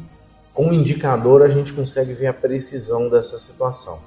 Com 0.51 0.69
o 0.69 0.73
indicador 0.73 1.43
a 1.43 1.47
gente 1.47 1.71
consegue 1.73 2.13
ver 2.13 2.27
a 2.27 2.33
precisão 2.33 3.07
dessa 3.07 3.37
situação. 3.37 3.99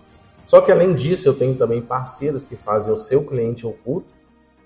Só 0.44 0.60
que 0.60 0.72
além 0.72 0.94
disso, 0.94 1.28
eu 1.28 1.34
tenho 1.34 1.54
também 1.54 1.80
parceiros 1.80 2.44
que 2.44 2.56
fazem 2.56 2.92
o 2.92 2.98
seu 2.98 3.24
cliente 3.24 3.66
oculto 3.66 4.08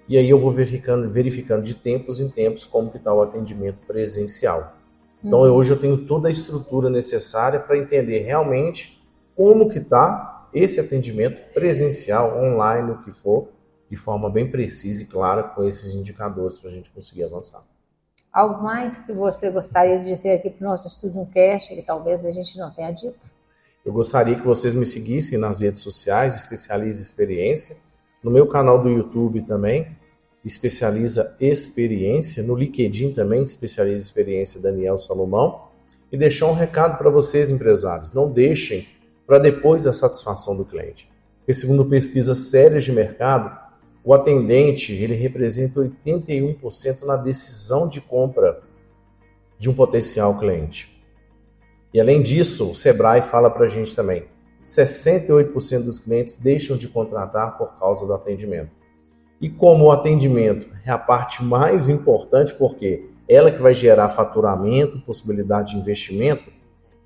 e 0.09 0.17
aí 0.17 0.31
eu 0.31 0.39
vou 0.39 0.51
verificando, 0.51 1.11
verificando 1.11 1.63
de 1.63 1.75
tempos 1.75 2.19
em 2.19 2.31
tempos 2.31 2.65
como 2.65 2.91
que 2.91 2.97
está 2.97 3.13
o 3.13 3.21
atendimento 3.21 3.79
presencial. 3.87 4.75
Então 5.23 5.41
uhum. 5.41 5.53
hoje 5.53 5.73
eu 5.73 5.79
tenho 5.79 5.99
toda 6.07 6.29
a 6.29 6.31
estrutura 6.31 6.89
necessária 6.89 7.61
para 7.61 7.77
entender 7.77 8.21
realmente 8.21 9.03
como 9.37 9.69
que 9.69 9.79
está 9.79 10.32
esse 10.53 10.81
atendimento 10.81 11.53
presencial, 11.53 12.39
online, 12.43 12.93
o 12.93 12.99
que 13.03 13.13
for, 13.13 13.49
de 13.91 13.97
forma 13.97 14.31
bem 14.31 14.51
precisa 14.51 15.03
e 15.03 15.07
clara 15.07 15.43
com 15.43 15.65
esses 15.65 15.95
indicadores 15.95 16.59
para 16.59 16.71
a 16.71 16.73
gente 16.73 16.91
conseguir 16.91 17.25
avançar. 17.25 17.63
Algo 18.33 18.63
mais 18.63 18.97
que 18.97 19.13
você 19.13 19.51
gostaria 19.51 19.99
de 19.99 20.07
dizer 20.07 20.33
aqui 20.33 20.49
para 20.49 20.67
o 20.67 20.71
nosso 20.71 20.87
Estúdio 20.87 21.27
Cast, 21.27 21.75
que 21.75 21.83
talvez 21.83 22.25
a 22.25 22.31
gente 22.31 22.59
não 22.59 22.71
tenha 22.71 22.91
dito? 22.91 23.31
Eu 23.85 23.93
gostaria 23.93 24.37
que 24.37 24.47
vocês 24.47 24.75
me 24.75 24.87
seguissem 24.87 25.39
nas 25.39 25.61
redes 25.61 25.83
sociais, 25.83 26.37
Especialize 26.37 27.03
Experiência, 27.03 27.77
no 28.23 28.31
meu 28.31 28.47
canal 28.47 28.83
do 28.83 28.89
YouTube 28.89 29.43
também, 29.43 29.95
Especializa 30.45 31.37
Experiência, 31.41 32.43
no 32.43 32.55
LinkedIn 32.55 33.13
também, 33.13 33.43
Especializa 33.43 34.03
Experiência 34.03 34.61
Daniel 34.61 34.99
Salomão, 34.99 35.65
e 36.11 36.17
deixar 36.17 36.47
um 36.47 36.55
recado 36.55 36.97
para 36.97 37.11
vocês, 37.11 37.51
empresários. 37.51 38.13
Não 38.13 38.31
deixem 38.31 38.87
para 39.33 39.39
depois 39.39 39.85
da 39.85 39.95
satisfação 39.95 40.55
do 40.55 40.63
cliente. 40.63 41.11
Porque 41.39 41.55
segundo 41.55 41.87
pesquisas 41.87 42.37
sérias 42.51 42.85
de 42.85 42.93
mercado, 42.93 43.59
o 44.05 44.13
atendente 44.13 44.93
ele 44.93 45.15
representa 45.15 45.81
81% 45.81 47.07
na 47.07 47.17
decisão 47.17 47.89
de 47.89 47.99
compra 47.99 48.61
de 49.59 49.71
um 49.71 49.73
potencial 49.73 50.39
cliente. 50.39 51.03
E 51.95 51.99
além 51.99 52.23
disso, 52.23 52.73
o 52.73 52.75
Sebrae 52.75 53.23
fala 53.23 53.49
para 53.49 53.65
a 53.65 53.69
gente 53.71 53.97
também, 53.97 54.25
68% 54.63 55.83
dos 55.83 55.99
clientes 55.99 56.37
deixam 56.37 56.77
de 56.77 56.87
contratar 56.87 57.57
por 57.57 57.79
causa 57.79 58.05
do 58.05 58.13
atendimento. 58.13 58.73
E 59.41 59.49
como 59.49 59.87
o 59.87 59.93
atendimento 59.93 60.69
é 60.85 60.91
a 60.91 60.99
parte 60.99 61.43
mais 61.43 61.89
importante, 61.89 62.53
porque 62.53 63.09
ela 63.27 63.51
que 63.51 63.63
vai 63.63 63.73
gerar 63.73 64.11
faturamento, 64.11 65.01
possibilidade 65.01 65.73
de 65.73 65.79
investimento, 65.79 66.53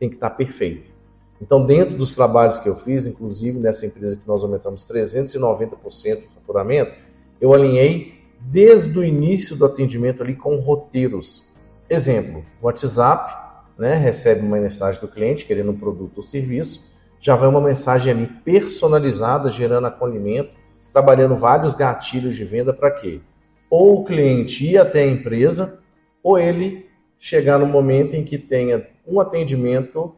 tem 0.01 0.09
que 0.09 0.17
estar 0.17 0.31
perfeito. 0.31 0.96
Então, 1.41 1.65
dentro 1.65 1.97
dos 1.97 2.15
trabalhos 2.15 2.59
que 2.59 2.69
eu 2.69 2.77
fiz, 2.77 3.07
inclusive 3.07 3.59
nessa 3.59 3.85
empresa 3.87 4.17
que 4.17 4.27
nós 4.27 4.43
aumentamos 4.43 4.87
390% 4.87 6.25
o 6.25 6.29
faturamento, 6.35 6.93
eu 7.41 7.53
alinhei 7.53 8.15
desde 8.41 8.99
o 8.99 9.05
início 9.05 9.57
do 9.57 9.65
atendimento 9.65 10.23
ali 10.23 10.35
com 10.35 10.57
roteiros. 10.57 11.47
Exemplo, 11.89 12.45
WhatsApp, 12.63 13.47
né, 13.79 13.95
recebe 13.95 14.41
uma 14.41 14.57
mensagem 14.57 15.01
do 15.01 15.09
cliente 15.09 15.45
querendo 15.45 15.71
um 15.71 15.77
produto 15.77 16.19
ou 16.19 16.23
serviço, 16.23 16.85
já 17.21 17.35
vai 17.35 17.49
uma 17.49 17.61
mensagem 17.61 18.13
ali 18.13 18.27
personalizada, 18.45 19.51
gerando 19.51 19.87
acolhimento, 19.87 20.51
trabalhando 20.93 21.37
vários 21.37 21.75
gatilhos 21.75 22.37
de 22.37 22.45
venda 22.45 22.73
para 22.73 22.91
quê? 22.91 23.21
Ou 23.69 24.01
o 24.01 24.05
cliente 24.05 24.65
ir 24.65 24.79
até 24.79 25.03
a 25.03 25.07
empresa, 25.07 25.81
ou 26.23 26.39
ele 26.39 26.87
chegar 27.19 27.59
no 27.59 27.67
momento 27.67 28.15
em 28.15 28.25
que 28.25 28.39
tenha 28.39 28.87
um 29.07 29.21
atendimento 29.21 30.15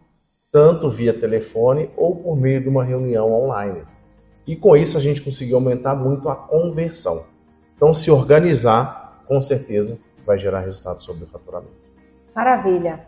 tanto 0.50 0.88
via 0.88 1.18
telefone 1.18 1.90
ou 1.96 2.16
por 2.16 2.36
meio 2.36 2.60
de 2.60 2.68
uma 2.68 2.84
reunião 2.84 3.32
online. 3.32 3.82
E 4.46 4.56
com 4.56 4.76
isso 4.76 4.96
a 4.96 5.00
gente 5.00 5.20
conseguiu 5.20 5.56
aumentar 5.56 5.94
muito 5.94 6.28
a 6.28 6.34
conversão. 6.34 7.24
Então, 7.76 7.94
se 7.94 8.10
organizar, 8.10 9.22
com 9.26 9.40
certeza 9.42 9.98
vai 10.24 10.38
gerar 10.38 10.60
resultado 10.60 11.02
sobre 11.02 11.24
o 11.24 11.26
faturamento. 11.26 11.72
Maravilha. 12.34 13.06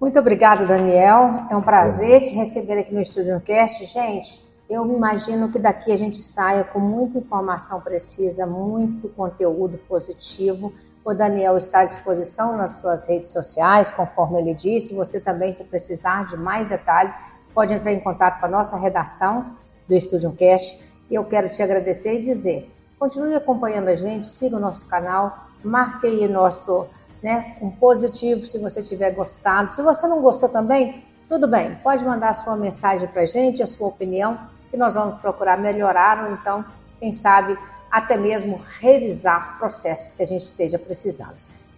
Muito 0.00 0.18
obrigada, 0.18 0.66
Daniel. 0.66 1.46
É 1.50 1.56
um 1.56 1.62
prazer 1.62 2.22
te 2.22 2.34
receber 2.34 2.78
aqui 2.78 2.94
no 2.94 3.00
Estúdio 3.00 3.40
Cast. 3.40 3.84
Gente, 3.84 4.42
eu 4.68 4.86
imagino 4.86 5.50
que 5.50 5.58
daqui 5.58 5.90
a 5.90 5.96
gente 5.96 6.22
saia 6.22 6.64
com 6.64 6.78
muita 6.78 7.18
informação 7.18 7.80
precisa, 7.80 8.46
muito 8.46 9.08
conteúdo 9.08 9.78
positivo. 9.88 10.72
O 11.04 11.14
Daniel 11.14 11.56
está 11.56 11.80
à 11.80 11.84
disposição 11.84 12.56
nas 12.56 12.72
suas 12.72 13.06
redes 13.06 13.30
sociais, 13.30 13.90
conforme 13.90 14.38
ele 14.40 14.54
disse. 14.54 14.94
Você 14.94 15.18
também, 15.18 15.52
se 15.52 15.64
precisar 15.64 16.26
de 16.26 16.36
mais 16.36 16.66
detalhe, 16.66 17.12
pode 17.54 17.72
entrar 17.72 17.92
em 17.92 18.00
contato 18.00 18.38
com 18.38 18.46
a 18.46 18.48
nossa 18.48 18.76
redação 18.76 19.56
do 19.88 19.94
Estúdio 19.94 20.32
Cast. 20.32 20.78
E 21.10 21.14
eu 21.14 21.24
quero 21.24 21.48
te 21.48 21.62
agradecer 21.62 22.16
e 22.16 22.20
dizer: 22.20 22.70
continue 22.98 23.34
acompanhando 23.34 23.88
a 23.88 23.96
gente, 23.96 24.26
siga 24.26 24.56
o 24.56 24.60
nosso 24.60 24.86
canal, 24.86 25.48
marque 25.64 26.06
aí 26.06 26.28
nosso 26.28 26.86
né, 27.22 27.56
um 27.60 27.70
positivo 27.70 28.46
se 28.46 28.58
você 28.58 28.82
tiver 28.82 29.10
gostado. 29.12 29.70
Se 29.70 29.82
você 29.82 30.06
não 30.06 30.20
gostou 30.20 30.48
também, 30.48 31.04
tudo 31.28 31.46
bem, 31.46 31.76
pode 31.82 32.04
mandar 32.04 32.30
a 32.30 32.34
sua 32.34 32.56
mensagem 32.56 33.08
para 33.08 33.22
a 33.22 33.26
gente, 33.26 33.62
a 33.62 33.66
sua 33.66 33.88
opinião, 33.88 34.38
que 34.70 34.76
nós 34.76 34.94
vamos 34.94 35.16
procurar 35.16 35.58
melhorar 35.58 36.24
ou 36.24 36.32
então, 36.32 36.64
quem 36.98 37.12
sabe, 37.12 37.58
até 37.90 38.16
mesmo 38.16 38.60
revisar 38.78 39.58
processos 39.58 40.12
que 40.12 40.22
a 40.22 40.26
gente 40.26 40.42
esteja 40.42 40.78
precisando. 40.78 41.36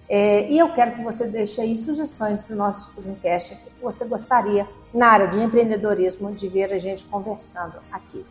É, 0.09 0.46
e 0.51 0.59
eu 0.59 0.72
quero 0.75 0.92
que 0.92 1.03
você 1.03 1.27
deixe 1.27 1.61
aí 1.61 1.75
sugestões 1.75 2.44
para 2.44 2.55
o 2.55 2.57
nosso 2.59 2.88
Estúdio 2.88 3.16
Cash 3.22 3.51
que 3.51 3.70
você 3.81 4.05
gostaria 4.05 4.68
na 4.92 5.09
área 5.09 5.27
de 5.29 5.40
empreendedorismo 5.40 6.33
de 6.33 6.48
ver 6.48 6.72
a 6.72 6.79
gente 6.79 7.05
conversando 7.05 7.77
aqui. 7.90 8.27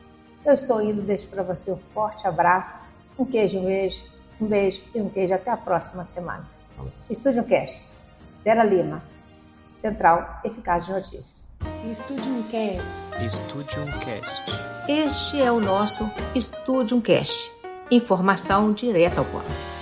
Eu 0.45 0.53
estou 0.53 0.81
indo, 0.81 1.01
deixo 1.01 1.27
para 1.27 1.41
você 1.43 1.71
um 1.71 1.79
forte 1.93 2.27
abraço, 2.27 2.75
um 3.17 3.25
queijo, 3.25 3.59
um 3.59 3.65
beijo, 3.65 4.03
um 4.39 4.45
beijo 4.45 4.81
e 4.93 5.01
um 5.01 5.09
queijo. 5.09 5.33
Até 5.33 5.49
a 5.49 5.57
próxima 5.57 6.03
semana. 6.03 6.47
Estúdio 7.09 7.43
Cash, 7.43 7.81
Vera 8.43 8.63
Lima, 8.63 9.03
Central 9.63 10.39
Eficaz 10.43 10.85
de 10.85 10.91
Notícias. 10.91 11.47
Estúdio 11.89 12.43
Cast. 12.51 13.25
Estúdio 13.25 13.85
Cast. 13.99 14.43
Este 14.87 15.41
é 15.41 15.51
o 15.51 15.59
nosso 15.59 16.09
Estúdio 16.35 17.01
Cash. 17.01 17.60
Informação 17.91 18.71
direta 18.71 19.19
ao 19.19 19.25
ponto. 19.25 19.80